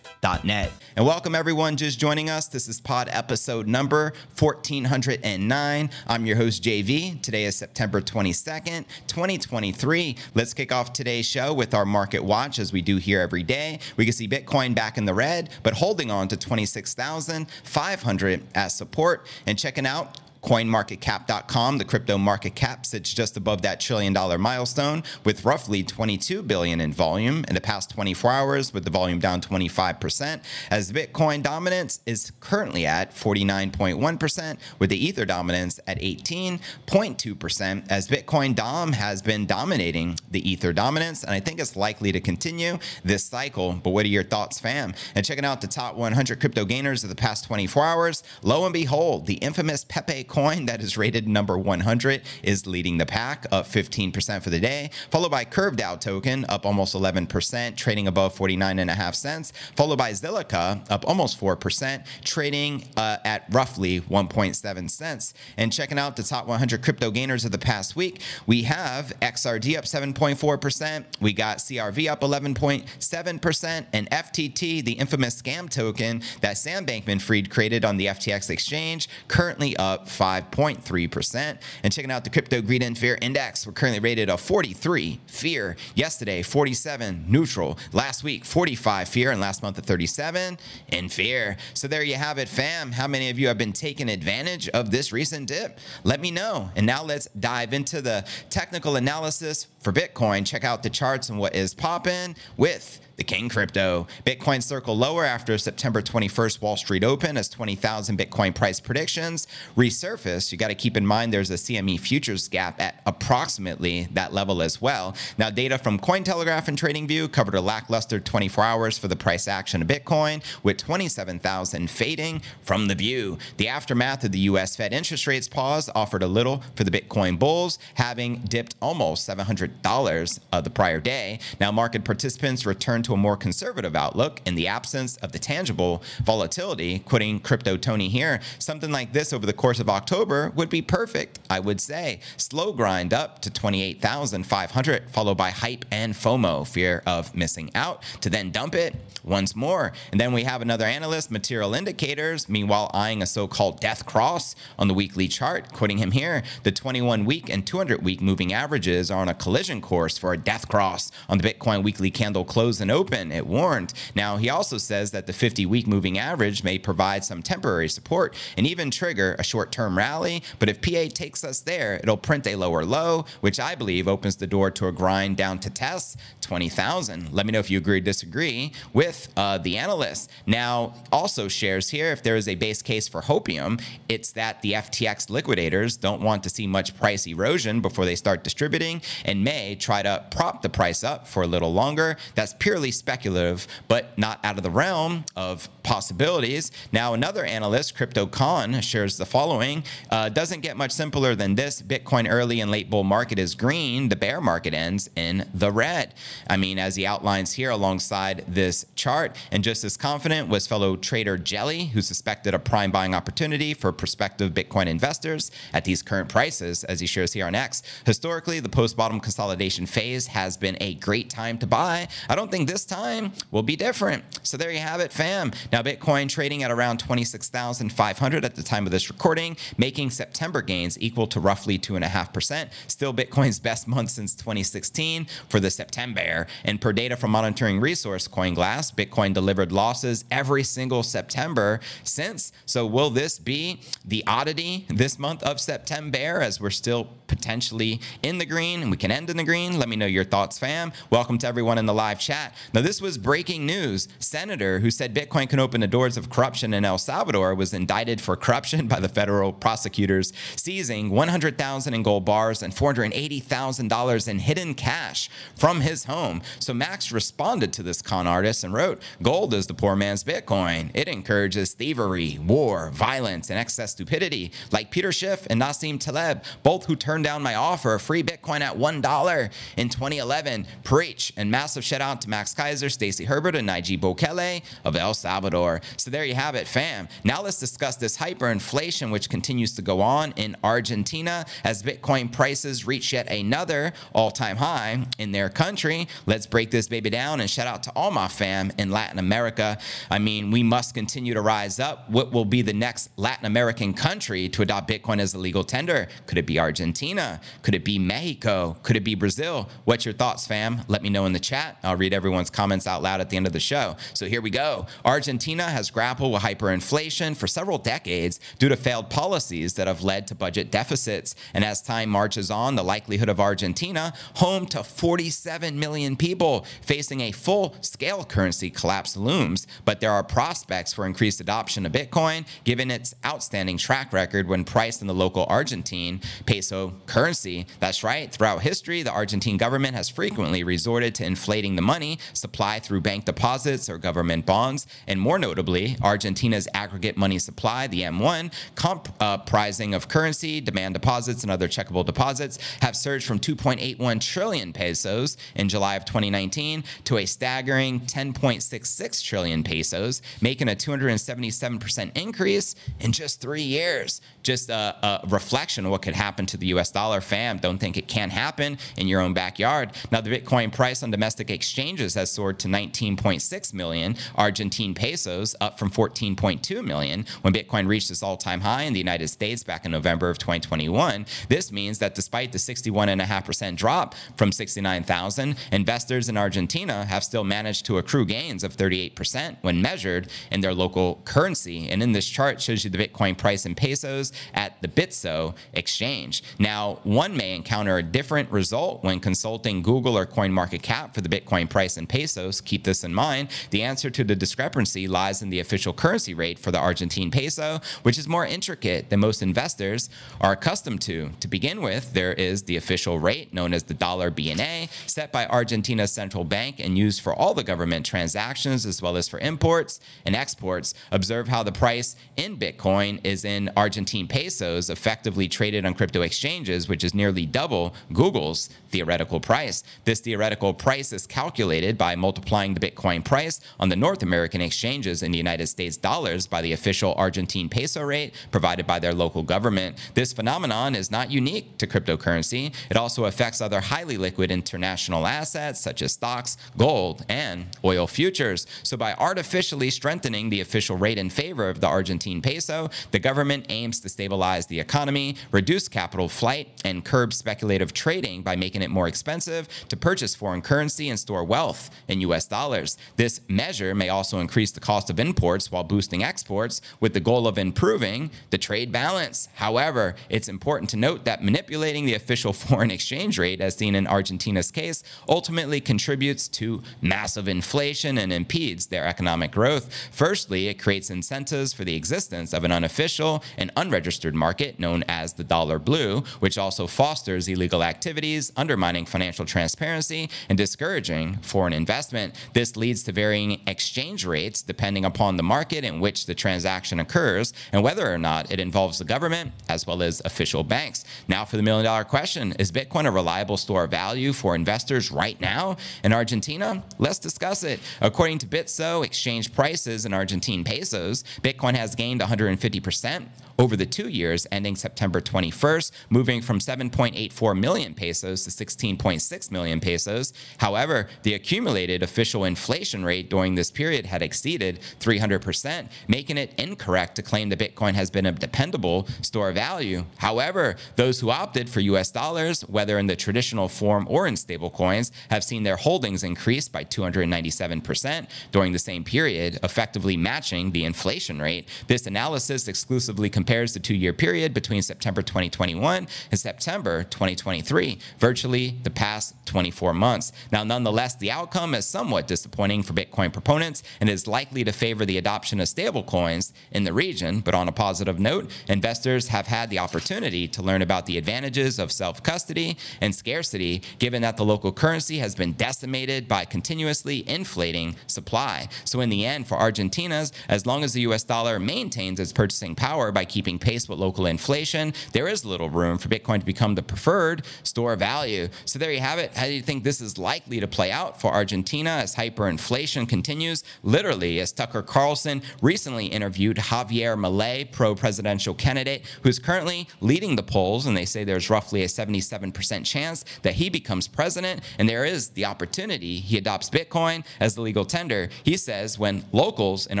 net. 0.22 0.72
And 0.96 1.06
welcome 1.06 1.34
everyone 1.34 1.76
just 1.76 1.98
joining 1.98 2.28
us. 2.28 2.48
This 2.48 2.68
is 2.68 2.78
pod 2.80 3.08
episode 3.10 3.68
number 3.68 4.12
1409. 4.38 5.90
I'm 6.06 6.26
your 6.26 6.36
host, 6.36 6.62
JV. 6.62 7.20
Today 7.22 7.44
is 7.44 7.56
September 7.56 8.00
22nd, 8.00 8.84
2023. 9.06 10.16
Let's 10.34 10.54
kick 10.54 10.72
off 10.72 10.92
today's 10.92 11.24
show 11.24 11.54
with 11.54 11.72
our 11.72 11.86
market 11.86 12.24
watch 12.24 12.58
as 12.58 12.72
we 12.72 12.82
do 12.82 12.96
here 12.96 13.20
every 13.20 13.44
day. 13.44 13.78
We 13.96 14.04
can 14.04 14.12
see 14.12 14.28
Bitcoin 14.28 14.74
back 14.74 14.98
in 14.98 15.04
the 15.04 15.14
red, 15.14 15.50
but 15.62 15.74
holding 15.74 16.10
on 16.10 16.26
to 16.28 16.36
26,500 16.36 18.42
as 18.54 18.74
support 18.74 19.26
and 19.46 19.58
checking 19.58 19.86
out 19.86 20.18
CoinMarketCap.com, 20.48 21.76
the 21.76 21.84
crypto 21.84 22.16
market 22.16 22.54
cap 22.54 22.86
sits 22.86 23.12
just 23.12 23.36
above 23.36 23.60
that 23.60 23.80
trillion 23.80 24.14
dollar 24.14 24.38
milestone 24.38 25.02
with 25.22 25.44
roughly 25.44 25.82
22 25.82 26.42
billion 26.42 26.80
in 26.80 26.90
volume 26.90 27.44
in 27.48 27.54
the 27.54 27.60
past 27.60 27.90
24 27.90 28.32
hours 28.32 28.72
with 28.72 28.86
the 28.86 28.90
volume 28.90 29.18
down 29.18 29.42
25% 29.42 30.42
as 30.70 30.90
Bitcoin 30.90 31.42
dominance 31.42 32.00
is 32.06 32.32
currently 32.40 32.86
at 32.86 33.14
49.1% 33.14 34.56
with 34.78 34.88
the 34.88 34.96
Ether 34.96 35.26
dominance 35.26 35.80
at 35.86 36.00
18.2% 36.00 37.86
as 37.90 38.08
Bitcoin 38.08 38.54
Dom 38.54 38.92
has 38.92 39.20
been 39.20 39.44
dominating 39.44 40.16
the 40.30 40.50
Ether 40.50 40.72
dominance 40.72 41.24
and 41.24 41.32
I 41.34 41.40
think 41.40 41.60
it's 41.60 41.76
likely 41.76 42.10
to 42.12 42.20
continue 42.22 42.78
this 43.04 43.22
cycle. 43.22 43.74
But 43.74 43.90
what 43.90 44.06
are 44.06 44.08
your 44.08 44.24
thoughts, 44.24 44.58
fam? 44.58 44.94
And 45.14 45.26
checking 45.26 45.44
out 45.44 45.60
the 45.60 45.66
top 45.66 45.94
100 45.96 46.40
crypto 46.40 46.64
gainers 46.64 47.04
of 47.04 47.10
the 47.10 47.16
past 47.16 47.44
24 47.44 47.84
hours, 47.84 48.22
lo 48.42 48.64
and 48.64 48.72
behold, 48.72 49.26
the 49.26 49.34
infamous 49.34 49.84
Pepe 49.84 50.24
coin 50.24 50.37
that 50.38 50.80
is 50.80 50.96
rated 50.96 51.26
number 51.26 51.58
100 51.58 52.22
is 52.44 52.64
leading 52.64 52.98
the 52.98 53.04
pack, 53.04 53.44
up 53.50 53.66
15% 53.66 54.40
for 54.40 54.50
the 54.50 54.60
day, 54.60 54.88
followed 55.10 55.32
by 55.32 55.44
Curve 55.44 55.74
DAO 55.74 56.00
token, 56.00 56.44
up 56.48 56.64
almost 56.64 56.94
11%, 56.94 57.76
trading 57.76 58.06
above 58.06 58.34
49 58.34 58.78
and 58.78 58.88
a 58.88 58.94
half 58.94 59.16
cents, 59.16 59.52
followed 59.74 59.98
by 59.98 60.12
Zilliqa, 60.12 60.88
up 60.92 61.04
almost 61.08 61.40
4%, 61.40 62.04
trading 62.22 62.84
uh, 62.96 63.16
at 63.24 63.46
roughly 63.50 64.00
1.7 64.00 64.88
cents. 64.88 65.34
And 65.56 65.72
checking 65.72 65.98
out 65.98 66.14
the 66.14 66.22
top 66.22 66.46
100 66.46 66.84
crypto 66.84 67.10
gainers 67.10 67.44
of 67.44 67.50
the 67.50 67.58
past 67.58 67.96
week, 67.96 68.20
we 68.46 68.62
have 68.62 69.12
XRD 69.20 69.76
up 69.76 69.86
7.4%, 69.86 71.04
we 71.20 71.32
got 71.32 71.58
CRV 71.58 72.08
up 72.08 72.20
11.7%, 72.20 73.86
and 73.92 74.10
FTT, 74.10 74.84
the 74.84 74.92
infamous 74.92 75.42
scam 75.42 75.68
token 75.68 76.22
that 76.42 76.58
Sam 76.58 76.86
Bankman 76.86 77.20
Fried 77.20 77.50
created 77.50 77.84
on 77.84 77.96
the 77.96 78.06
FTX 78.06 78.50
exchange, 78.50 79.08
currently 79.26 79.76
up 79.78 80.08
5.3%. 80.18 81.58
And 81.82 81.92
checking 81.92 82.10
out 82.10 82.24
the 82.24 82.30
Crypto 82.30 82.60
Greed 82.60 82.82
and 82.82 82.98
Fear 82.98 83.18
Index, 83.22 83.66
we're 83.66 83.72
currently 83.72 84.00
rated 84.00 84.28
a 84.28 84.36
43 84.36 85.20
fear. 85.26 85.76
Yesterday, 85.94 86.42
47 86.42 87.26
neutral. 87.28 87.78
Last 87.92 88.24
week, 88.24 88.44
45 88.44 89.08
fear. 89.08 89.30
And 89.30 89.40
last 89.40 89.62
month, 89.62 89.78
a 89.78 89.82
37 89.82 90.58
in 90.88 91.08
fear. 91.08 91.56
So 91.74 91.86
there 91.86 92.02
you 92.02 92.16
have 92.16 92.38
it, 92.38 92.48
fam. 92.48 92.92
How 92.92 93.06
many 93.06 93.30
of 93.30 93.38
you 93.38 93.46
have 93.48 93.58
been 93.58 93.72
taking 93.72 94.08
advantage 94.08 94.68
of 94.70 94.90
this 94.90 95.12
recent 95.12 95.48
dip? 95.48 95.78
Let 96.02 96.20
me 96.20 96.30
know. 96.30 96.70
And 96.74 96.86
now 96.86 97.04
let's 97.04 97.28
dive 97.38 97.72
into 97.72 98.02
the 98.02 98.26
technical 98.50 98.96
analysis 98.96 99.68
for 99.80 99.92
Bitcoin. 99.92 100.46
Check 100.46 100.64
out 100.64 100.82
the 100.82 100.90
charts 100.90 101.28
and 101.28 101.38
what 101.38 101.54
is 101.54 101.74
popping 101.74 102.36
with 102.56 103.00
the 103.18 103.24
King 103.24 103.48
Crypto. 103.48 104.06
Bitcoin 104.24 104.62
circle 104.62 104.96
lower 104.96 105.24
after 105.24 105.58
September 105.58 106.00
21st 106.00 106.62
Wall 106.62 106.76
Street 106.76 107.02
Open 107.02 107.36
as 107.36 107.48
20,000 107.48 108.16
Bitcoin 108.16 108.54
price 108.54 108.78
predictions 108.78 109.48
resurfaced. 109.76 110.52
You 110.52 110.58
got 110.58 110.68
to 110.68 110.74
keep 110.76 110.96
in 110.96 111.04
mind 111.04 111.32
there's 111.32 111.50
a 111.50 111.54
CME 111.54 111.98
futures 111.98 112.48
gap 112.48 112.80
at 112.80 113.02
approximately 113.06 114.06
that 114.12 114.32
level 114.32 114.62
as 114.62 114.80
well. 114.80 115.16
Now, 115.36 115.50
data 115.50 115.78
from 115.78 115.98
Cointelegraph 115.98 116.68
and 116.68 116.78
TradingView 116.78 117.32
covered 117.32 117.56
a 117.56 117.60
lackluster 117.60 118.20
24 118.20 118.62
hours 118.62 118.98
for 118.98 119.08
the 119.08 119.16
price 119.16 119.48
action 119.48 119.82
of 119.82 119.88
Bitcoin, 119.88 120.42
with 120.62 120.76
27,000 120.76 121.90
fading 121.90 122.40
from 122.62 122.86
the 122.86 122.94
view. 122.94 123.36
The 123.56 123.66
aftermath 123.66 124.22
of 124.22 124.30
the 124.30 124.38
US 124.40 124.76
Fed 124.76 124.92
interest 124.92 125.26
rates 125.26 125.48
pause 125.48 125.90
offered 125.92 126.22
a 126.22 126.28
little 126.28 126.62
for 126.76 126.84
the 126.84 126.90
Bitcoin 126.92 127.36
bulls, 127.36 127.80
having 127.94 128.42
dipped 128.42 128.76
almost 128.80 129.24
700 129.24 129.67
$100 129.68 130.40
of 130.52 130.64
the 130.64 130.70
prior 130.70 131.00
day. 131.00 131.38
Now, 131.60 131.72
market 131.72 132.04
participants 132.04 132.66
returned 132.66 133.04
to 133.06 133.14
a 133.14 133.16
more 133.16 133.36
conservative 133.36 133.94
outlook 133.94 134.40
in 134.44 134.54
the 134.54 134.68
absence 134.68 135.16
of 135.18 135.32
the 135.32 135.38
tangible 135.38 136.02
volatility. 136.22 136.98
Quoting 137.00 137.40
Crypto 137.40 137.76
Tony 137.76 138.08
here, 138.08 138.40
something 138.58 138.90
like 138.90 139.12
this 139.12 139.32
over 139.32 139.46
the 139.46 139.52
course 139.52 139.80
of 139.80 139.88
October 139.88 140.52
would 140.56 140.70
be 140.70 140.82
perfect, 140.82 141.40
I 141.50 141.60
would 141.60 141.80
say. 141.80 142.20
Slow 142.36 142.72
grind 142.72 143.12
up 143.12 143.40
to 143.42 143.50
28,500, 143.50 145.10
followed 145.10 145.36
by 145.36 145.50
hype 145.50 145.84
and 145.90 146.14
FOMO, 146.14 146.66
fear 146.66 147.02
of 147.06 147.34
missing 147.34 147.70
out, 147.74 148.02
to 148.20 148.30
then 148.30 148.50
dump 148.50 148.74
it 148.74 148.94
once 149.24 149.54
more. 149.54 149.92
And 150.10 150.20
then 150.20 150.32
we 150.32 150.44
have 150.44 150.62
another 150.62 150.84
analyst, 150.84 151.30
Material 151.30 151.74
Indicators, 151.74 152.48
meanwhile 152.48 152.90
eyeing 152.94 153.22
a 153.22 153.26
so 153.26 153.46
called 153.46 153.80
death 153.80 154.06
cross 154.06 154.54
on 154.78 154.88
the 154.88 154.94
weekly 154.94 155.28
chart. 155.28 155.72
Quoting 155.72 155.98
him 155.98 156.12
here, 156.12 156.42
the 156.62 156.72
21 156.72 157.24
week 157.24 157.48
and 157.50 157.66
200 157.66 158.02
week 158.02 158.20
moving 158.20 158.52
averages 158.52 159.10
are 159.10 159.20
on 159.20 159.28
a 159.28 159.34
collision 159.34 159.57
course 159.58 160.16
for 160.16 160.32
a 160.32 160.36
death 160.36 160.68
cross 160.68 161.10
on 161.28 161.36
the 161.36 161.42
Bitcoin 161.42 161.82
weekly 161.82 162.12
candle 162.12 162.44
close 162.44 162.80
and 162.80 162.92
open, 162.92 163.32
it 163.32 163.44
warned. 163.44 163.92
Now, 164.14 164.36
he 164.36 164.48
also 164.48 164.78
says 164.78 165.10
that 165.10 165.26
the 165.26 165.32
50 165.32 165.66
week 165.66 165.88
moving 165.88 166.16
average 166.16 166.62
may 166.62 166.78
provide 166.78 167.24
some 167.24 167.42
temporary 167.42 167.88
support 167.88 168.36
and 168.56 168.68
even 168.68 168.88
trigger 168.90 169.34
a 169.36 169.42
short 169.42 169.72
term 169.72 169.98
rally. 169.98 170.44
But 170.60 170.68
if 170.68 170.80
PA 170.80 171.12
takes 171.12 171.42
us 171.42 171.60
there, 171.60 171.96
it'll 171.96 172.16
print 172.16 172.46
a 172.46 172.54
lower 172.54 172.84
low, 172.84 173.24
which 173.40 173.58
I 173.58 173.74
believe 173.74 174.06
opens 174.06 174.36
the 174.36 174.46
door 174.46 174.70
to 174.70 174.86
a 174.86 174.92
grind 174.92 175.36
down 175.36 175.58
to 175.60 175.70
test 175.70 176.18
20,000. 176.40 177.32
Let 177.32 177.44
me 177.44 177.50
know 177.50 177.58
if 177.58 177.68
you 177.68 177.78
agree 177.78 177.98
or 177.98 178.00
disagree 178.00 178.72
with 178.92 179.28
uh, 179.36 179.58
the 179.58 179.76
analyst. 179.76 180.30
Now, 180.46 180.94
also 181.10 181.48
shares 181.48 181.90
here 181.90 182.12
if 182.12 182.22
there 182.22 182.36
is 182.36 182.46
a 182.46 182.54
base 182.54 182.80
case 182.80 183.08
for 183.08 183.22
hopium, 183.22 183.82
it's 184.08 184.30
that 184.32 184.62
the 184.62 184.74
FTX 184.74 185.30
liquidators 185.30 185.96
don't 185.96 186.22
want 186.22 186.44
to 186.44 186.48
see 186.48 186.68
much 186.68 186.96
price 186.96 187.26
erosion 187.26 187.80
before 187.80 188.04
they 188.04 188.14
start 188.14 188.44
distributing 188.44 189.02
and 189.24 189.47
may 189.48 189.74
try 189.74 190.02
to 190.02 190.22
prop 190.30 190.60
the 190.60 190.68
price 190.68 191.02
up 191.02 191.26
for 191.26 191.42
a 191.42 191.46
little 191.46 191.72
longer. 191.72 192.18
That's 192.34 192.52
purely 192.58 192.90
speculative, 192.90 193.66
but 193.88 194.16
not 194.18 194.38
out 194.44 194.58
of 194.58 194.62
the 194.62 194.70
realm 194.70 195.24
of 195.36 195.70
possibilities. 195.82 196.70
Now, 196.92 197.14
another 197.14 197.46
analyst, 197.46 197.96
CryptoCon, 197.96 198.82
shares 198.82 199.16
the 199.16 199.24
following 199.24 199.84
uh, 200.10 200.28
Doesn't 200.28 200.60
get 200.60 200.76
much 200.76 200.90
simpler 200.90 201.34
than 201.34 201.54
this. 201.54 201.80
Bitcoin 201.80 202.26
early 202.28 202.60
and 202.60 202.70
late 202.70 202.90
bull 202.90 203.04
market 203.04 203.38
is 203.38 203.54
green, 203.54 204.10
the 204.10 204.16
bear 204.16 204.42
market 204.42 204.74
ends 204.74 205.08
in 205.16 205.48
the 205.54 205.72
red. 205.72 206.12
I 206.50 206.58
mean, 206.58 206.78
as 206.78 206.96
he 206.96 207.06
outlines 207.06 207.54
here 207.54 207.70
alongside 207.70 208.44
this 208.46 208.84
chart, 208.96 209.34
and 209.50 209.64
just 209.64 209.82
as 209.82 209.96
confident 209.96 210.50
was 210.50 210.66
fellow 210.66 210.94
trader 210.94 211.38
Jelly, 211.38 211.86
who 211.86 212.02
suspected 212.02 212.52
a 212.52 212.58
prime 212.58 212.90
buying 212.90 213.14
opportunity 213.14 213.72
for 213.72 213.92
prospective 213.92 214.52
Bitcoin 214.52 214.88
investors 214.88 215.50
at 215.72 215.86
these 215.86 216.02
current 216.02 216.28
prices, 216.28 216.84
as 216.84 217.00
he 217.00 217.06
shares 217.06 217.32
here 217.32 217.46
on 217.46 217.54
X. 217.54 217.82
Historically, 218.04 218.60
the 218.60 218.68
post 218.68 218.94
bottom 218.94 219.18
consolidation 219.38 219.86
phase 219.86 220.26
has 220.26 220.56
been 220.56 220.76
a 220.80 220.94
great 220.94 221.30
time 221.30 221.56
to 221.56 221.64
buy. 221.64 222.08
I 222.28 222.34
don't 222.34 222.50
think 222.50 222.68
this 222.68 222.84
time 222.84 223.32
will 223.52 223.62
be 223.62 223.76
different. 223.76 224.24
So 224.42 224.56
there 224.56 224.72
you 224.72 224.80
have 224.80 224.98
it, 224.98 225.12
fam. 225.12 225.52
Now, 225.70 225.80
Bitcoin 225.80 226.28
trading 226.28 226.64
at 226.64 226.72
around 226.72 226.98
26,500 226.98 228.44
at 228.44 228.56
the 228.56 228.64
time 228.64 228.84
of 228.84 228.90
this 228.90 229.08
recording, 229.08 229.56
making 229.76 230.10
September 230.10 230.60
gains 230.60 231.00
equal 231.00 231.28
to 231.28 231.38
roughly 231.38 231.78
2.5%. 231.78 232.70
Still 232.88 233.14
Bitcoin's 233.14 233.60
best 233.68 233.86
month 233.86 234.10
since 234.10 234.34
2016 234.34 235.28
for 235.48 235.60
the 235.60 235.70
September. 235.70 236.48
And 236.64 236.80
per 236.80 236.92
data 236.92 237.16
from 237.16 237.30
monitoring 237.30 237.78
resource 237.78 238.26
CoinGlass, 238.26 238.92
Bitcoin 238.92 239.34
delivered 239.34 239.70
losses 239.70 240.24
every 240.32 240.64
single 240.64 241.04
September 241.04 241.78
since. 242.02 242.50
So 242.66 242.84
will 242.84 243.10
this 243.10 243.38
be 243.38 243.82
the 244.04 244.24
oddity 244.26 244.84
this 244.88 245.16
month 245.16 245.44
of 245.44 245.60
September 245.60 246.40
as 246.40 246.60
we're 246.60 246.70
still 246.70 247.10
potentially 247.28 248.00
in 248.22 248.38
the 248.38 248.46
green 248.46 248.82
and 248.82 248.90
we 248.90 248.96
can 248.96 249.12
end 249.12 249.27
in 249.28 249.36
the 249.36 249.44
green? 249.44 249.78
Let 249.78 249.88
me 249.88 249.96
know 249.96 250.06
your 250.06 250.24
thoughts, 250.24 250.58
fam. 250.58 250.92
Welcome 251.10 251.38
to 251.38 251.46
everyone 251.46 251.78
in 251.78 251.86
the 251.86 251.94
live 251.94 252.20
chat. 252.20 252.54
Now, 252.72 252.80
this 252.80 253.00
was 253.00 253.18
breaking 253.18 253.66
news. 253.66 254.08
Senator 254.18 254.78
who 254.80 254.90
said 254.90 255.14
Bitcoin 255.14 255.48
can 255.48 255.60
open 255.60 255.80
the 255.80 255.86
doors 255.86 256.16
of 256.16 256.30
corruption 256.30 256.74
in 256.74 256.84
El 256.84 256.98
Salvador 256.98 257.54
was 257.54 257.72
indicted 257.74 258.20
for 258.20 258.36
corruption 258.36 258.86
by 258.88 259.00
the 259.00 259.08
federal 259.08 259.52
prosecutors, 259.52 260.32
seizing 260.56 261.10
100,000 261.10 261.94
in 261.94 262.02
gold 262.02 262.24
bars 262.24 262.62
and 262.62 262.74
$480,000 262.74 264.28
in 264.28 264.38
hidden 264.38 264.74
cash 264.74 265.28
from 265.54 265.80
his 265.80 266.04
home. 266.04 266.42
So 266.58 266.72
Max 266.72 267.12
responded 267.12 267.72
to 267.74 267.82
this 267.82 268.02
con 268.02 268.26
artist 268.26 268.64
and 268.64 268.72
wrote, 268.72 269.02
"Gold 269.22 269.54
is 269.54 269.66
the 269.66 269.74
poor 269.74 269.96
man's 269.96 270.24
Bitcoin. 270.24 270.90
It 270.94 271.08
encourages 271.08 271.72
thievery, 271.72 272.38
war, 272.38 272.90
violence, 272.90 273.50
and 273.50 273.58
excess 273.58 273.92
stupidity." 273.92 274.52
Like 274.70 274.90
Peter 274.90 275.12
Schiff 275.12 275.46
and 275.50 275.60
Nassim 275.60 275.98
Taleb, 275.98 276.42
both 276.62 276.86
who 276.86 276.96
turned 276.96 277.24
down 277.24 277.42
my 277.42 277.54
offer 277.54 277.94
of 277.94 278.02
free 278.02 278.22
Bitcoin 278.22 278.60
at 278.60 278.78
$1 279.26 279.52
in 279.76 279.88
2011. 279.88 280.66
Preach. 280.84 281.32
And 281.36 281.50
massive 281.50 281.84
shout 281.84 282.00
out 282.00 282.20
to 282.22 282.30
Max 282.30 282.54
Keiser, 282.54 282.90
Stacy 282.90 283.24
Herbert, 283.24 283.54
and 283.54 283.68
Nayib 283.68 284.00
Bukele 284.00 284.62
of 284.84 284.96
El 284.96 285.14
Salvador. 285.14 285.80
So 285.96 286.10
there 286.10 286.24
you 286.24 286.34
have 286.34 286.54
it, 286.54 286.66
fam. 286.66 287.08
Now 287.24 287.42
let's 287.42 287.58
discuss 287.58 287.96
this 287.96 288.16
hyperinflation 288.16 289.10
which 289.10 289.28
continues 289.28 289.74
to 289.76 289.82
go 289.82 290.00
on 290.00 290.32
in 290.36 290.56
Argentina 290.62 291.46
as 291.64 291.82
Bitcoin 291.82 292.32
prices 292.32 292.86
reach 292.86 293.12
yet 293.12 293.30
another 293.30 293.92
all-time 294.14 294.56
high 294.56 295.06
in 295.18 295.32
their 295.32 295.48
country. 295.48 296.08
Let's 296.26 296.46
break 296.46 296.70
this 296.70 296.88
baby 296.88 297.10
down 297.10 297.40
and 297.40 297.48
shout 297.48 297.66
out 297.66 297.82
to 297.84 297.92
all 297.94 298.10
my 298.10 298.28
fam 298.28 298.72
in 298.78 298.90
Latin 298.90 299.18
America. 299.18 299.78
I 300.10 300.18
mean, 300.18 300.50
we 300.50 300.62
must 300.62 300.94
continue 300.94 301.34
to 301.34 301.40
rise 301.40 301.80
up. 301.80 302.08
What 302.10 302.32
will 302.32 302.44
be 302.44 302.62
the 302.62 302.72
next 302.72 303.10
Latin 303.16 303.46
American 303.46 303.94
country 303.94 304.48
to 304.50 304.62
adopt 304.62 304.88
Bitcoin 304.88 305.20
as 305.20 305.34
a 305.34 305.38
legal 305.38 305.64
tender? 305.64 306.08
Could 306.26 306.38
it 306.38 306.46
be 306.46 306.58
Argentina? 306.58 307.40
Could 307.62 307.74
it 307.74 307.84
be 307.84 307.98
Mexico? 307.98 308.76
Could 308.82 308.96
it 308.96 309.04
be 309.04 309.07
Brazil? 309.14 309.68
What's 309.84 310.04
your 310.04 310.14
thoughts, 310.14 310.46
fam? 310.46 310.82
Let 310.88 311.02
me 311.02 311.10
know 311.10 311.26
in 311.26 311.32
the 311.32 311.40
chat. 311.40 311.78
I'll 311.82 311.96
read 311.96 312.12
everyone's 312.14 312.50
comments 312.50 312.86
out 312.86 313.02
loud 313.02 313.20
at 313.20 313.30
the 313.30 313.36
end 313.36 313.46
of 313.46 313.52
the 313.52 313.60
show. 313.60 313.96
So 314.14 314.26
here 314.26 314.40
we 314.40 314.50
go. 314.50 314.86
Argentina 315.04 315.64
has 315.64 315.90
grappled 315.90 316.32
with 316.32 316.42
hyperinflation 316.42 317.36
for 317.36 317.46
several 317.46 317.78
decades 317.78 318.40
due 318.58 318.68
to 318.68 318.76
failed 318.76 319.10
policies 319.10 319.74
that 319.74 319.86
have 319.86 320.02
led 320.02 320.26
to 320.28 320.34
budget 320.34 320.70
deficits. 320.70 321.34
And 321.54 321.64
as 321.64 321.82
time 321.82 322.10
marches 322.10 322.50
on, 322.50 322.74
the 322.74 322.84
likelihood 322.84 323.28
of 323.28 323.40
Argentina, 323.40 324.12
home 324.34 324.66
to 324.66 324.82
47 324.82 325.78
million 325.78 326.16
people, 326.16 326.66
facing 326.82 327.20
a 327.20 327.32
full 327.32 327.74
scale 327.80 328.24
currency 328.24 328.70
collapse 328.70 329.16
looms. 329.16 329.66
But 329.84 330.00
there 330.00 330.12
are 330.12 330.22
prospects 330.22 330.92
for 330.92 331.06
increased 331.06 331.40
adoption 331.40 331.86
of 331.86 331.92
Bitcoin, 331.92 332.46
given 332.64 332.90
its 332.90 333.14
outstanding 333.24 333.78
track 333.78 334.12
record 334.12 334.48
when 334.48 334.64
priced 334.64 335.00
in 335.00 335.06
the 335.06 335.14
local 335.14 335.46
Argentine 335.48 336.20
peso 336.46 336.94
currency. 337.06 337.66
That's 337.80 338.04
right, 338.04 338.30
throughout 338.30 338.62
history, 338.62 338.97
the 339.02 339.12
Argentine 339.12 339.56
government 339.56 339.94
has 339.94 340.08
frequently 340.08 340.64
resorted 340.64 341.14
to 341.16 341.24
inflating 341.24 341.76
the 341.76 341.82
money 341.82 342.18
supply 342.32 342.78
through 342.78 343.00
bank 343.00 343.24
deposits 343.24 343.88
or 343.88 343.98
government 343.98 344.46
bonds. 344.46 344.86
And 345.06 345.20
more 345.20 345.38
notably, 345.38 345.96
Argentina's 346.02 346.68
aggregate 346.74 347.16
money 347.16 347.38
supply, 347.38 347.86
the 347.86 348.02
M1, 348.02 348.52
comprising 348.74 349.94
uh, 349.94 349.96
of 349.96 350.08
currency, 350.08 350.60
demand 350.60 350.94
deposits, 350.94 351.42
and 351.42 351.50
other 351.50 351.68
checkable 351.68 352.04
deposits, 352.04 352.58
have 352.82 352.96
surged 352.96 353.26
from 353.26 353.38
2.81 353.38 354.20
trillion 354.20 354.72
pesos 354.72 355.36
in 355.54 355.68
July 355.68 355.96
of 355.96 356.04
2019 356.04 356.84
to 357.04 357.18
a 357.18 357.26
staggering 357.26 358.00
10.66 358.00 359.22
trillion 359.24 359.62
pesos, 359.62 360.22
making 360.40 360.68
a 360.68 360.74
277% 360.74 362.16
increase 362.16 362.74
in 363.00 363.12
just 363.12 363.40
three 363.40 363.62
years. 363.62 364.20
Just 364.42 364.70
a, 364.70 364.96
a 365.02 365.26
reflection 365.28 365.84
of 365.84 365.90
what 365.90 366.02
could 366.02 366.14
happen 366.14 366.46
to 366.46 366.56
the 366.56 366.68
US 366.68 366.90
dollar, 366.90 367.20
fam. 367.20 367.58
Don't 367.58 367.78
think 367.78 367.96
it 367.96 368.08
can't 368.08 368.32
happen 368.32 368.78
in 368.96 369.08
your 369.08 369.20
own 369.20 369.32
backyard. 369.32 369.92
Now, 370.10 370.20
the 370.20 370.30
Bitcoin 370.30 370.72
price 370.72 371.02
on 371.02 371.10
domestic 371.10 371.50
exchanges 371.50 372.14
has 372.14 372.30
soared 372.30 372.58
to 372.60 372.68
19.6 372.68 373.74
million 373.74 374.16
Argentine 374.34 374.94
pesos, 374.94 375.54
up 375.60 375.78
from 375.78 375.90
14.2 375.90 376.84
million 376.84 377.26
when 377.42 377.52
Bitcoin 377.52 377.88
reached 377.88 378.10
its 378.10 378.22
all 378.22 378.36
time 378.36 378.60
high 378.60 378.82
in 378.82 378.92
the 378.92 378.98
United 378.98 379.28
States 379.28 379.62
back 379.62 379.84
in 379.84 379.90
November 379.90 380.30
of 380.30 380.38
2021. 380.38 381.26
This 381.48 381.72
means 381.72 381.98
that 381.98 382.14
despite 382.14 382.52
the 382.52 382.58
61.5% 382.58 383.76
drop 383.76 384.14
from 384.36 384.52
69,000, 384.52 385.56
investors 385.72 386.28
in 386.28 386.36
Argentina 386.36 387.04
have 387.04 387.24
still 387.24 387.44
managed 387.44 387.86
to 387.86 387.98
accrue 387.98 388.24
gains 388.24 388.64
of 388.64 388.76
38% 388.76 389.56
when 389.62 389.82
measured 389.82 390.28
in 390.50 390.60
their 390.60 390.74
local 390.74 391.20
currency. 391.24 391.88
And 391.88 392.02
in 392.02 392.12
this 392.12 392.28
chart 392.28 392.60
shows 392.60 392.84
you 392.84 392.90
the 392.90 392.98
Bitcoin 392.98 393.36
price 393.36 393.66
in 393.66 393.74
pesos 393.74 394.32
at 394.54 394.80
the 394.82 394.88
Bitso 394.88 395.54
exchange. 395.72 396.42
Now, 396.58 397.00
one 397.04 397.36
may 397.36 397.54
encounter 397.54 397.98
a 397.98 398.02
different 398.02 398.50
result 398.50 398.67
when 398.72 399.20
consulting 399.20 399.82
Google 399.82 400.16
or 400.16 400.26
CoinMarketCap 400.26 401.14
for 401.14 401.20
the 401.20 401.28
Bitcoin 401.28 401.68
price 401.70 401.96
in 401.96 402.06
pesos. 402.06 402.60
Keep 402.60 402.84
this 402.84 403.04
in 403.04 403.14
mind. 403.14 403.48
The 403.70 403.82
answer 403.82 404.10
to 404.10 404.24
the 404.24 404.36
discrepancy 404.36 405.08
lies 405.08 405.42
in 405.42 405.50
the 405.50 405.60
official 405.60 405.92
currency 405.92 406.34
rate 406.34 406.58
for 406.58 406.70
the 406.70 406.78
Argentine 406.78 407.30
peso, 407.30 407.80
which 408.02 408.18
is 408.18 408.28
more 408.28 408.44
intricate 408.44 409.10
than 409.10 409.20
most 409.20 409.42
investors 409.42 410.10
are 410.40 410.52
accustomed 410.52 411.00
to. 411.02 411.30
To 411.40 411.48
begin 411.48 411.80
with, 411.80 412.12
there 412.12 412.32
is 412.32 412.64
the 412.64 412.76
official 412.76 413.18
rate 413.18 413.54
known 413.54 413.72
as 413.72 413.84
the 413.84 413.94
dollar 413.94 414.30
BNA, 414.30 414.90
set 415.08 415.32
by 415.32 415.46
Argentina's 415.46 416.12
central 416.12 416.44
bank 416.44 416.78
and 416.78 416.98
used 416.98 417.20
for 417.22 417.34
all 417.34 417.54
the 417.54 417.64
government 417.64 418.04
transactions 418.04 418.84
as 418.84 419.00
well 419.00 419.16
as 419.16 419.28
for 419.28 419.38
imports 419.38 420.00
and 420.26 420.36
exports. 420.36 420.94
Observe 421.10 421.48
how 421.48 421.62
the 421.62 421.72
price 421.72 422.16
in 422.36 422.56
Bitcoin 422.56 423.20
is 423.24 423.44
in 423.44 423.70
Argentine 423.76 424.26
pesos, 424.26 424.90
effectively 424.90 425.48
traded 425.48 425.86
on 425.86 425.94
crypto 425.94 426.22
exchanges, 426.22 426.88
which 426.88 427.04
is 427.04 427.14
nearly 427.14 427.46
double 427.46 427.94
Google's 428.12 428.57
theoretical 428.66 429.40
price. 429.40 429.84
This 430.04 430.20
theoretical 430.20 430.74
price 430.74 431.12
is 431.12 431.26
calculated 431.26 431.96
by 431.96 432.16
multiplying 432.16 432.74
the 432.74 432.80
Bitcoin 432.80 433.24
price 433.24 433.60
on 433.78 433.88
the 433.88 433.96
North 433.96 434.22
American 434.22 434.60
exchanges 434.60 435.22
in 435.22 435.30
the 435.30 435.38
United 435.38 435.66
States 435.68 435.96
dollars 435.96 436.46
by 436.46 436.60
the 436.62 436.72
official 436.72 437.14
Argentine 437.16 437.68
peso 437.68 438.02
rate 438.02 438.34
provided 438.50 438.86
by 438.86 438.98
their 438.98 439.14
local 439.14 439.42
government. 439.42 439.96
This 440.14 440.32
phenomenon 440.32 440.94
is 440.94 441.10
not 441.10 441.30
unique 441.30 441.78
to 441.78 441.86
cryptocurrency. 441.86 442.74
It 442.90 442.96
also 442.96 443.26
affects 443.26 443.60
other 443.60 443.80
highly 443.80 444.16
liquid 444.16 444.50
international 444.50 445.26
assets 445.26 445.80
such 445.80 446.02
as 446.02 446.12
stocks, 446.12 446.56
gold, 446.76 447.24
and 447.28 447.66
oil 447.84 448.06
futures. 448.06 448.66
So 448.82 448.96
by 448.96 449.14
artificially 449.14 449.90
strengthening 449.90 450.50
the 450.50 450.60
official 450.60 450.96
rate 450.96 451.18
in 451.18 451.30
favor 451.30 451.68
of 451.68 451.80
the 451.80 451.86
Argentine 451.86 452.42
peso, 452.42 452.90
the 453.10 453.18
government 453.18 453.66
aims 453.68 454.00
to 454.00 454.08
stabilize 454.08 454.66
the 454.66 454.80
economy, 454.80 455.36
reduce 455.52 455.88
capital 455.88 456.28
flight, 456.28 456.68
and 456.84 457.04
curb 457.04 457.32
speculative 457.32 457.92
trading 457.92 458.42
by 458.48 458.56
making 458.56 458.80
it 458.80 458.88
more 458.88 459.08
expensive 459.08 459.68
to 459.90 459.94
purchase 459.94 460.34
foreign 460.34 460.62
currency 460.62 461.10
and 461.10 461.20
store 461.20 461.44
wealth 461.44 461.90
in 462.08 462.22
US 462.22 462.46
dollars. 462.46 462.96
This 463.16 463.42
measure 463.46 463.94
may 463.94 464.08
also 464.08 464.38
increase 464.38 464.70
the 464.70 464.80
cost 464.80 465.10
of 465.10 465.20
imports 465.20 465.70
while 465.70 465.84
boosting 465.84 466.24
exports 466.24 466.80
with 466.98 467.12
the 467.12 467.20
goal 467.20 467.46
of 467.46 467.58
improving 467.58 468.30
the 468.48 468.56
trade 468.56 468.90
balance. 468.90 469.50
However, 469.56 470.14
it's 470.30 470.48
important 470.48 470.88
to 470.90 470.96
note 470.96 471.26
that 471.26 471.44
manipulating 471.44 472.06
the 472.06 472.14
official 472.14 472.52
foreign 472.64 472.90
exchange 472.90 473.38
rate, 473.38 473.60
as 473.60 473.76
seen 473.76 473.94
in 473.94 474.06
Argentina's 474.06 474.70
case, 474.70 475.02
ultimately 475.28 475.78
contributes 475.78 476.48
to 476.48 476.82
massive 477.02 477.48
inflation 477.48 478.16
and 478.16 478.32
impedes 478.32 478.86
their 478.86 479.04
economic 479.04 479.50
growth. 479.50 479.92
Firstly, 480.10 480.68
it 480.68 480.80
creates 480.80 481.10
incentives 481.10 481.74
for 481.74 481.84
the 481.84 481.96
existence 481.96 482.54
of 482.54 482.64
an 482.64 482.72
unofficial 482.72 483.44
and 483.58 483.70
unregistered 483.76 484.34
market 484.34 484.80
known 484.80 485.04
as 485.06 485.34
the 485.34 485.44
dollar 485.44 485.78
blue, 485.78 486.22
which 486.40 486.56
also 486.56 486.86
fosters 486.86 487.46
illegal 487.48 487.82
activities, 487.82 488.37
undermining 488.56 489.06
financial 489.06 489.44
transparency 489.44 490.30
and 490.48 490.56
discouraging 490.56 491.36
foreign 491.42 491.72
investment. 491.72 492.34
This 492.54 492.76
leads 492.76 493.02
to 493.04 493.12
varying 493.12 493.60
exchange 493.66 494.24
rates 494.24 494.62
depending 494.62 495.04
upon 495.04 495.36
the 495.36 495.42
market 495.42 495.84
in 495.84 496.00
which 496.00 496.26
the 496.26 496.34
transaction 496.34 497.00
occurs 497.00 497.52
and 497.72 497.82
whether 497.82 498.12
or 498.12 498.18
not 498.18 498.52
it 498.52 498.60
involves 498.60 498.98
the 498.98 499.04
government 499.04 499.52
as 499.68 499.86
well 499.86 500.02
as 500.02 500.22
official 500.24 500.64
banks. 500.64 501.04
Now, 501.26 501.44
for 501.44 501.56
the 501.56 501.62
million 501.62 501.84
dollar 501.84 502.04
question 502.04 502.52
Is 502.58 502.72
Bitcoin 502.72 503.06
a 503.06 503.10
reliable 503.10 503.56
store 503.56 503.84
of 503.84 503.90
value 503.90 504.32
for 504.32 504.54
investors 504.54 505.10
right 505.10 505.40
now 505.40 505.76
in 506.04 506.12
Argentina? 506.12 506.82
Let's 506.98 507.18
discuss 507.18 507.64
it. 507.64 507.80
According 508.00 508.38
to 508.38 508.46
Bitso, 508.46 509.04
exchange 509.04 509.52
prices 509.52 510.06
in 510.06 510.12
Argentine 510.12 510.64
pesos, 510.64 511.24
Bitcoin 511.42 511.74
has 511.74 511.94
gained 511.94 512.20
150% 512.20 513.26
over 513.58 513.76
the 513.76 513.86
two 513.86 514.08
years 514.08 514.46
ending 514.52 514.76
September 514.76 515.20
21st, 515.20 515.90
moving 516.10 516.40
from 516.40 516.60
7.84 516.60 517.58
million 517.58 517.92
pesos 517.92 518.44
to 518.44 518.50
16.6 518.50 519.50
million 519.50 519.80
pesos. 519.80 520.32
However, 520.58 521.08
the 521.24 521.34
accumulated 521.34 522.02
official 522.02 522.44
inflation 522.44 523.04
rate 523.04 523.28
during 523.28 523.56
this 523.56 523.70
period 523.70 524.06
had 524.06 524.22
exceeded 524.22 524.78
300%, 525.00 525.88
making 526.06 526.38
it 526.38 526.54
incorrect 526.56 527.16
to 527.16 527.22
claim 527.22 527.48
that 527.48 527.58
Bitcoin 527.58 527.94
has 527.94 528.10
been 528.10 528.26
a 528.26 528.32
dependable 528.32 529.08
store 529.22 529.48
of 529.48 529.56
value. 529.56 530.04
However, 530.18 530.76
those 530.94 531.18
who 531.18 531.30
opted 531.30 531.68
for 531.68 531.80
US 531.80 532.12
dollars, 532.12 532.62
whether 532.62 532.98
in 532.98 533.08
the 533.08 533.16
traditional 533.16 533.68
form 533.68 534.06
or 534.08 534.28
in 534.28 534.34
stablecoins, 534.34 535.10
have 535.30 535.42
seen 535.42 535.64
their 535.64 535.76
holdings 535.76 536.22
increase 536.22 536.68
by 536.68 536.84
297% 536.84 538.28
during 538.52 538.72
the 538.72 538.78
same 538.78 539.02
period, 539.02 539.58
effectively 539.64 540.16
matching 540.16 540.70
the 540.70 540.84
inflation 540.84 541.40
rate. 541.42 541.68
This 541.88 542.06
analysis 542.06 542.68
exclusively 542.68 543.28
compares 543.28 543.47
compares 543.48 543.72
the 543.72 543.80
two 543.80 543.94
year 543.94 544.12
period 544.12 544.52
between 544.52 544.82
September 544.82 545.22
2021 545.22 546.06
and 546.30 546.38
September 546.38 547.02
2023, 547.04 547.98
virtually 548.18 548.76
the 548.82 548.90
past 548.90 549.34
24 549.46 549.94
months. 549.94 550.32
Now, 550.52 550.64
nonetheless, 550.64 551.14
the 551.14 551.30
outcome 551.30 551.74
is 551.74 551.86
somewhat 551.86 552.26
disappointing 552.26 552.82
for 552.82 552.92
Bitcoin 552.92 553.32
proponents 553.32 553.82
and 554.02 554.10
is 554.10 554.26
likely 554.26 554.64
to 554.64 554.72
favor 554.72 555.06
the 555.06 555.16
adoption 555.16 555.60
of 555.60 555.66
stablecoins 555.66 556.52
in 556.72 556.84
the 556.84 556.92
region. 556.92 557.40
But 557.40 557.54
on 557.54 557.68
a 557.68 557.72
positive 557.72 558.20
note, 558.20 558.50
investors 558.68 559.28
have 559.28 559.46
had 559.46 559.70
the 559.70 559.78
opportunity 559.78 560.46
to 560.48 560.60
learn 560.60 560.82
about 560.82 561.06
the 561.06 561.16
advantages 561.16 561.78
of 561.78 561.90
self 561.90 562.22
custody 562.22 562.76
and 563.00 563.14
scarcity, 563.14 563.80
given 563.98 564.20
that 564.20 564.36
the 564.36 564.44
local 564.44 564.72
currency 564.72 565.16
has 565.20 565.34
been 565.34 565.54
decimated 565.54 566.28
by 566.28 566.44
continuously 566.44 567.26
inflating 567.26 567.96
supply. 568.08 568.68
So, 568.84 569.00
in 569.00 569.08
the 569.08 569.24
end, 569.24 569.48
for 569.48 569.56
Argentina's, 569.56 570.34
as 570.50 570.66
long 570.66 570.84
as 570.84 570.92
the 570.92 571.00
US 571.12 571.24
dollar 571.24 571.58
maintains 571.58 572.20
its 572.20 572.34
purchasing 572.34 572.74
power 572.74 573.10
by 573.10 573.24
keeping 573.24 573.37
keeping 573.38 573.56
pace 573.56 573.88
with 573.88 574.00
local 574.00 574.26
inflation, 574.26 574.92
there 575.12 575.28
is 575.28 575.44
little 575.44 575.70
room 575.70 575.96
for 575.96 576.08
Bitcoin 576.08 576.40
to 576.40 576.44
become 576.44 576.74
the 576.74 576.82
preferred 576.82 577.44
store 577.62 577.92
of 577.92 578.00
value. 578.00 578.48
So 578.64 578.80
there 578.80 578.90
you 578.90 578.98
have 578.98 579.20
it. 579.20 579.32
How 579.36 579.46
do 579.46 579.52
you 579.52 579.62
think 579.62 579.84
this 579.84 580.00
is 580.00 580.18
likely 580.18 580.58
to 580.58 580.66
play 580.66 580.90
out 580.90 581.20
for 581.20 581.32
Argentina 581.32 581.90
as 581.90 582.16
hyperinflation 582.16 583.08
continues? 583.08 583.62
Literally, 583.84 584.40
as 584.40 584.50
Tucker 584.50 584.82
Carlson 584.82 585.40
recently 585.62 586.06
interviewed 586.06 586.56
Javier 586.56 587.16
Milei, 587.16 587.70
pro 587.70 587.94
presidential 587.94 588.54
candidate, 588.54 589.04
who's 589.22 589.38
currently 589.38 589.86
leading 590.00 590.34
the 590.34 590.42
polls, 590.42 590.86
and 590.86 590.96
they 590.96 591.04
say 591.04 591.22
there's 591.22 591.48
roughly 591.48 591.84
a 591.84 591.86
77% 591.86 592.84
chance 592.84 593.24
that 593.42 593.54
he 593.54 593.68
becomes 593.68 594.08
president, 594.08 594.62
and 594.80 594.88
there 594.88 595.04
is 595.04 595.28
the 595.28 595.44
opportunity 595.44 596.16
he 596.16 596.38
adopts 596.38 596.68
Bitcoin 596.68 597.24
as 597.38 597.54
the 597.54 597.60
legal 597.60 597.84
tender. 597.84 598.30
He 598.42 598.56
says 598.56 598.98
when 598.98 599.24
locals 599.30 599.86
in 599.86 600.00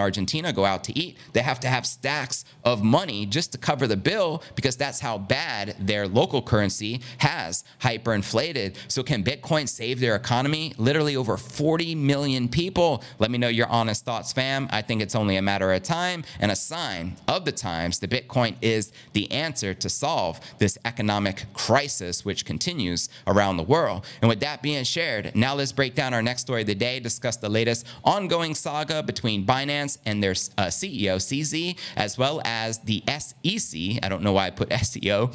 Argentina 0.00 0.52
go 0.52 0.64
out 0.64 0.82
to 0.82 0.98
eat, 0.98 1.16
they 1.34 1.42
have 1.42 1.60
to 1.60 1.68
have 1.68 1.86
stacks 1.86 2.44
of 2.64 2.82
money 2.82 3.27
just 3.30 3.52
to 3.52 3.58
cover 3.58 3.86
the 3.86 3.96
bill 3.96 4.42
because 4.54 4.76
that's 4.76 5.00
how 5.00 5.18
bad 5.18 5.76
their 5.78 6.06
local 6.06 6.42
currency 6.42 7.00
has 7.18 7.64
hyperinflated. 7.80 8.76
So, 8.88 9.02
can 9.02 9.22
Bitcoin 9.24 9.68
save 9.68 10.00
their 10.00 10.16
economy? 10.16 10.74
Literally 10.78 11.16
over 11.16 11.36
40 11.36 11.94
million 11.94 12.48
people. 12.48 13.02
Let 13.18 13.30
me 13.30 13.38
know 13.38 13.48
your 13.48 13.68
honest 13.68 14.04
thoughts, 14.04 14.32
fam. 14.32 14.68
I 14.70 14.82
think 14.82 15.02
it's 15.02 15.14
only 15.14 15.36
a 15.36 15.42
matter 15.42 15.72
of 15.72 15.82
time 15.82 16.24
and 16.40 16.50
a 16.50 16.56
sign 16.56 17.16
of 17.26 17.44
the 17.44 17.52
times 17.52 17.98
that 18.00 18.10
Bitcoin 18.10 18.56
is 18.60 18.92
the 19.12 19.30
answer 19.30 19.74
to 19.74 19.88
solve 19.88 20.40
this 20.58 20.78
economic 20.84 21.44
crisis 21.54 22.24
which 22.24 22.44
continues 22.44 23.08
around 23.26 23.56
the 23.56 23.62
world. 23.62 24.04
And 24.20 24.28
with 24.28 24.40
that 24.40 24.62
being 24.62 24.84
shared, 24.84 25.34
now 25.34 25.54
let's 25.54 25.72
break 25.72 25.94
down 25.94 26.14
our 26.14 26.22
next 26.22 26.42
story 26.42 26.62
of 26.62 26.66
the 26.66 26.74
day, 26.74 27.00
discuss 27.00 27.36
the 27.36 27.48
latest 27.48 27.86
ongoing 28.04 28.54
saga 28.54 29.02
between 29.02 29.46
Binance 29.46 29.98
and 30.04 30.22
their 30.22 30.32
uh, 30.32 30.66
CEO, 30.66 31.16
CZ, 31.16 31.76
as 31.96 32.18
well 32.18 32.40
as 32.44 32.78
the 32.80 33.02
SEC. 33.08 33.98
I 34.02 34.08
don't 34.08 34.22
know 34.22 34.32
why 34.32 34.46
I 34.46 34.50
put 34.50 34.68
SEO 34.70 35.34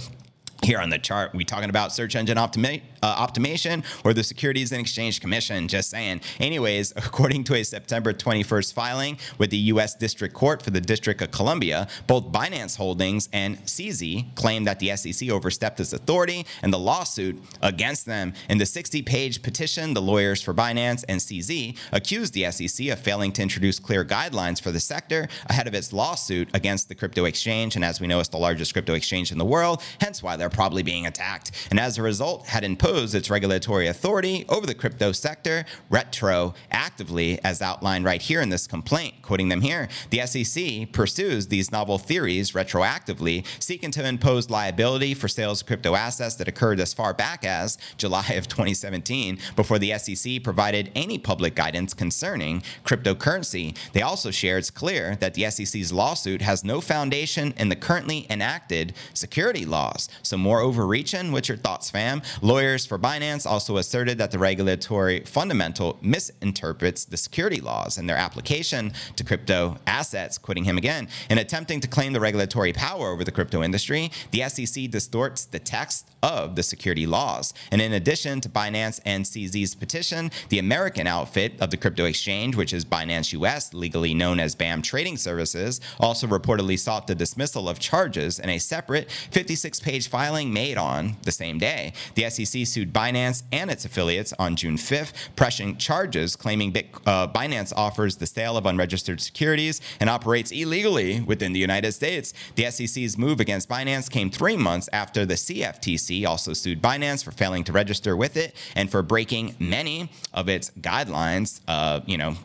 here 0.64 0.80
on 0.80 0.90
the 0.90 0.98
chart. 0.98 1.34
We 1.34 1.44
talking 1.44 1.70
about 1.70 1.92
search 1.92 2.16
engine 2.16 2.38
optimi- 2.38 2.84
uh, 3.02 3.28
optimization 3.28 3.84
or 4.04 4.14
the 4.14 4.24
Securities 4.24 4.72
and 4.72 4.82
Exchange 4.82 5.20
Commission? 5.20 5.68
Just 5.68 5.90
saying. 5.90 6.22
Anyways, 6.40 6.94
according 6.96 7.44
to 7.46 7.56
a 7.56 7.64
September 7.64 8.14
21st 8.14 8.74
filing 8.74 9.18
with 9.38 9.50
the 9.50 9.58
U.S. 9.58 9.94
District 9.96 10.34
Court 10.34 10.62
for 10.62 10.72
the 10.72 10.82
District 10.82 11.22
of 11.22 11.32
Columbia, 11.32 11.88
both 12.08 12.32
Binance 12.32 12.78
Holdings 12.78 13.30
and 13.34 13.58
CZ 13.66 14.36
claim 14.36 14.64
that 14.64 14.80
the 14.80 14.96
SEC 14.96 15.30
overstepped 15.30 15.80
its 15.80 15.94
authority 15.94 16.46
and 16.62 16.72
the 16.72 16.80
lawsuit 16.80 17.42
against 17.62 18.06
them. 18.06 18.34
In 18.50 18.58
the 18.58 18.64
60-page 18.64 19.44
petition, 19.44 19.94
the 19.94 20.02
lawyers 20.02 20.42
for 20.42 20.54
Binance 20.54 21.04
and 21.08 21.20
CZ 21.20 21.78
accused 21.92 22.34
the 22.34 22.50
SEC 22.52 22.88
of 22.88 23.00
failing 23.00 23.32
to 23.34 23.42
introduce 23.42 23.80
clear 23.80 24.06
guidelines 24.06 24.62
for 24.62 24.72
the 24.72 24.80
sector 24.80 25.28
ahead 25.48 25.68
of 25.68 25.74
its 25.74 25.92
lawsuit 25.92 26.50
against 26.54 26.88
the 26.88 26.96
crypto 26.96 27.26
exchange. 27.26 27.76
And 27.76 27.84
as 27.84 28.00
we 28.00 28.08
know, 28.08 28.20
it's 28.20 28.30
the 28.30 28.38
largest 28.38 28.74
crypto 28.74 28.94
exchange 28.94 29.32
in 29.32 29.38
the 29.38 29.46
world, 29.46 29.82
hence 30.00 30.24
why 30.24 30.38
they're 30.38 30.50
probably 30.54 30.84
being 30.84 31.06
attacked. 31.06 31.52
And 31.70 31.80
as 31.80 31.98
a 31.98 32.02
result, 32.02 32.48
had 32.48 32.64
imposed 32.64 33.16
its 33.16 33.30
regulatory 33.30 33.88
authority 33.88 34.46
over 34.50 34.66
the 34.66 34.76
crypto 34.76 35.12
sector 35.12 35.66
retroactively, 35.92 37.40
as 37.44 37.62
outlined 37.62 38.06
right 38.06 38.22
here 38.22 38.42
in 38.42 38.50
this 38.50 38.68
complaint. 38.68 39.16
Quoting 39.22 39.50
them 39.50 39.62
here, 39.62 39.90
the 40.10 40.26
SEC 40.26 40.92
pursues 40.92 41.48
these 41.48 41.72
novel 41.72 41.98
theories 41.98 42.52
retroactively, 42.52 43.46
seeking 43.60 43.92
to 43.92 44.08
impose 44.08 44.50
liability 44.50 45.14
for 45.14 45.28
sales 45.28 45.62
of 45.62 45.68
crypto 45.68 45.96
assets 45.96 46.36
that 46.36 46.48
occurred 46.48 46.80
as 46.80 46.94
far 46.94 47.14
back 47.14 47.46
as 47.46 47.78
July 47.98 48.28
of 48.34 48.48
2017, 48.48 49.40
before 49.56 49.80
the 49.80 49.98
SEC 49.98 50.44
provided 50.44 50.92
any 50.96 51.18
public 51.18 51.56
guidance 51.56 51.94
concerning 51.94 52.62
cryptocurrency. 52.86 53.76
They 53.94 54.02
also 54.02 54.32
share 54.32 54.58
it's 54.58 54.70
clear 54.70 55.16
that 55.18 55.34
the 55.34 55.50
SEC's 55.50 55.92
lawsuit 55.92 56.42
has 56.42 56.64
no 56.64 56.82
foundation 56.82 57.54
in 57.58 57.70
the 57.70 57.76
currently 57.76 58.28
enacted 58.30 58.94
security 59.14 59.66
laws. 59.66 60.10
So 60.22 60.38
more 60.44 60.60
overreaching? 60.60 61.32
What's 61.32 61.48
your 61.48 61.58
thoughts, 61.58 61.90
fam? 61.90 62.22
Lawyers 62.42 62.86
for 62.86 63.00
Binance 63.00 63.48
also 63.48 63.78
asserted 63.78 64.18
that 64.18 64.30
the 64.30 64.38
regulatory 64.38 65.22
fundamental 65.22 65.98
misinterprets 66.02 67.06
the 67.06 67.18
security 67.18 67.62
laws 67.62 67.98
and 67.98 68.08
their 68.08 68.18
application 68.18 68.92
to 69.16 69.24
crypto 69.24 69.78
assets, 69.88 70.38
quitting 70.38 70.66
him 70.66 70.78
again. 70.78 71.08
In 71.30 71.38
attempting 71.38 71.80
to 71.80 71.88
claim 71.88 72.14
the 72.14 72.20
regulatory 72.20 72.74
power 72.74 73.08
over 73.08 73.24
the 73.24 73.32
crypto 73.32 73.64
industry, 73.64 74.12
the 74.32 74.48
SEC 74.50 74.92
distorts 74.92 75.46
the 75.46 75.60
text 75.60 76.10
of 76.24 76.56
the 76.56 76.64
security 76.64 77.06
laws. 77.06 77.54
And 77.70 77.82
in 77.82 77.94
addition 77.94 78.40
to 78.42 78.50
Binance 78.50 79.02
and 79.06 79.26
CZ's 79.26 79.76
petition, 79.76 80.32
the 80.50 80.58
American 80.58 81.06
outfit 81.06 81.54
of 81.60 81.70
the 81.70 81.78
crypto 81.78 82.06
exchange, 82.06 82.56
which 82.56 82.74
is 82.74 82.86
Binance 82.86 83.34
US, 83.34 83.74
legally 83.74 84.14
known 84.14 84.40
as 84.40 84.56
BAM 84.56 84.82
Trading 84.82 85.18
Services, 85.18 85.82
also 86.00 86.26
reportedly 86.26 86.80
sought 86.80 87.08
the 87.08 87.14
dismissal 87.14 87.68
of 87.68 87.78
charges 87.78 88.40
in 88.40 88.50
a 88.50 88.58
separate 88.58 89.12
56 89.12 89.82
page 89.82 90.08
filing 90.08 90.54
made 90.54 90.78
on 90.78 91.18
the 91.24 91.32
same 91.32 91.60
day. 91.60 91.92
The 92.16 92.30
SEC 92.30 92.66
sued 92.66 92.94
Binance 92.94 93.44
and 93.52 93.70
its 93.70 93.84
affiliates 93.84 94.34
on 94.40 94.56
June 94.56 94.78
5th, 94.78 95.12
pressing 95.36 95.76
charges 95.76 96.38
claiming 96.38 96.72
Bit, 96.72 96.88
uh, 97.06 97.28
Binance 97.28 97.74
offers 97.76 98.16
the 98.16 98.28
sale 98.28 98.56
of 98.56 98.66
unregistered 98.66 99.20
securities 99.20 99.82
and 100.00 100.10
operates 100.10 100.52
illegally 100.52 101.20
within 101.20 101.52
the 101.52 101.60
United 101.60 101.92
States. 101.92 102.34
The 102.56 102.72
SEC's 102.72 103.18
move 103.18 103.42
against 103.42 103.68
Binance 103.68 104.10
came 104.10 104.30
three 104.30 104.56
months 104.56 104.88
after 104.94 105.26
the 105.26 105.34
CFTC 105.34 106.13
also 106.26 106.54
sued 106.54 106.82
Binance 106.82 107.24
for 107.24 107.32
failing 107.32 107.64
to 107.64 107.72
register 107.72 108.16
with 108.16 108.38
it 108.38 108.56
and 108.76 108.90
for 108.90 109.02
breaking 109.02 109.56
many 109.60 110.10
of 110.34 110.48
its 110.50 110.72
guidelines, 110.82 111.62
uh, 111.68 112.02
you 112.06 112.18
know, 112.18 112.36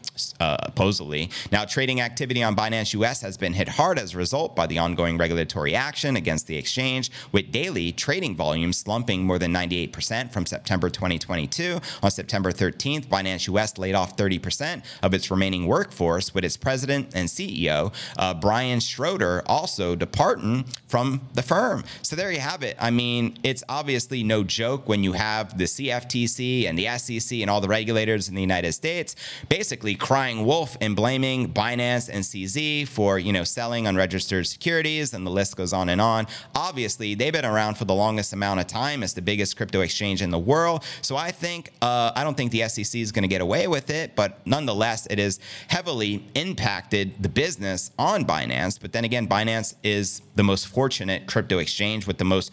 uh, 0.41 0.57
supposedly. 0.79 1.29
Now, 1.51 1.65
trading 1.65 2.01
activity 2.01 2.43
on 2.43 2.55
Binance 2.55 2.95
US 2.95 3.21
has 3.23 3.37
been 3.37 3.53
hit 3.53 3.69
hard 3.69 3.99
as 3.99 4.15
a 4.15 4.17
result 4.17 4.55
by 4.55 4.67
the 4.67 4.79
ongoing 4.79 5.19
regulatory 5.19 5.75
action 5.75 6.17
against 6.17 6.47
the 6.47 6.57
exchange, 6.57 7.11
with 7.33 7.51
daily 7.51 7.93
trading 7.93 8.37
volume 8.37 8.73
slumping 8.73 9.25
more 9.25 9.39
than 9.39 9.53
98% 9.53 10.33
from 10.33 10.47
September 10.47 10.89
2022. 10.89 11.81
On 12.03 12.11
September 12.11 12.53
13th, 12.53 13.07
Binance 13.09 13.49
US 13.49 13.77
laid 13.77 13.95
off 13.95 14.17
30% 14.17 14.85
of 15.03 15.15
its 15.15 15.31
remaining 15.31 15.67
workforce, 15.67 16.33
with 16.33 16.45
its 16.45 16.57
president 16.57 17.09
and 17.15 17.29
CEO, 17.29 17.93
uh, 18.19 18.35
Brian 18.35 18.81
Schroeder, 18.81 19.43
also 19.47 19.97
departing 19.97 20.65
from 20.87 21.23
the 21.35 21.43
firm. 21.43 21.85
So 22.03 22.15
there 22.15 22.31
you 22.31 22.41
have 22.41 22.63
it. 22.63 22.77
I 22.79 22.91
mean, 22.91 23.37
it's 23.43 23.58
obviously 23.69 24.23
no 24.23 24.45
joke 24.45 24.89
when 24.89 25.05
you 25.05 25.13
have 25.13 25.57
the 25.57 25.65
CFTC 25.65 26.69
and 26.69 26.79
the 26.79 26.87
SEC 26.99 27.39
and 27.41 27.51
all 27.51 27.61
the 27.61 27.69
regulators 27.69 28.29
in 28.29 28.35
the 28.35 28.41
United 28.41 28.73
States 28.73 29.15
basically 29.49 29.95
crying 29.95 30.45
wolf 30.45 30.77
and 30.81 30.95
blaming 30.95 31.53
Binance 31.53 32.09
and 32.09 32.25
CZ 32.25 32.89
for, 32.89 33.19
you 33.19 33.33
know, 33.33 33.45
selling 33.45 33.87
unregistered 33.87 34.47
securities 34.47 35.15
and 35.15 35.27
the 35.27 35.31
list 35.31 35.57
goes 35.57 35.73
on 35.73 35.89
and 35.89 36.01
on. 36.01 36.27
Obviously, 36.55 37.15
they've 37.15 37.33
been 37.33 37.45
around 37.45 37.77
for 37.77 37.85
the 37.85 37.95
longest 37.95 38.33
amount 38.33 38.61
of 38.61 38.67
time 38.67 39.03
as 39.03 39.15
the 39.15 39.23
biggest 39.23 39.57
crypto 39.57 39.81
exchange 39.81 40.23
in 40.23 40.31
the 40.31 40.39
world. 40.39 40.85
So 41.03 41.17
I 41.17 41.31
think 41.31 41.73
uh, 41.83 42.13
I 42.15 42.25
don't 42.25 42.37
think 42.37 42.53
the 42.53 42.69
SEC 42.69 43.01
is 43.01 43.13
going 43.13 43.23
to 43.23 43.29
get 43.29 43.41
away 43.41 43.67
with 43.67 43.91
it, 43.91 44.15
but 44.17 44.47
nonetheless, 44.47 45.07
it 45.07 45.19
has 45.19 45.41
heavily 45.69 46.25
impacted 46.35 47.23
the 47.23 47.29
business 47.29 47.91
on 47.99 48.25
Binance. 48.25 48.81
But 48.81 48.93
then 48.93 49.05
again, 49.05 49.29
Binance 49.29 49.75
is 49.83 50.23
the 50.35 50.43
most 50.43 50.69
fortunate 50.69 51.27
crypto 51.27 51.59
exchange 51.59 52.07
with 52.07 52.19
the 52.19 52.25
most 52.25 52.51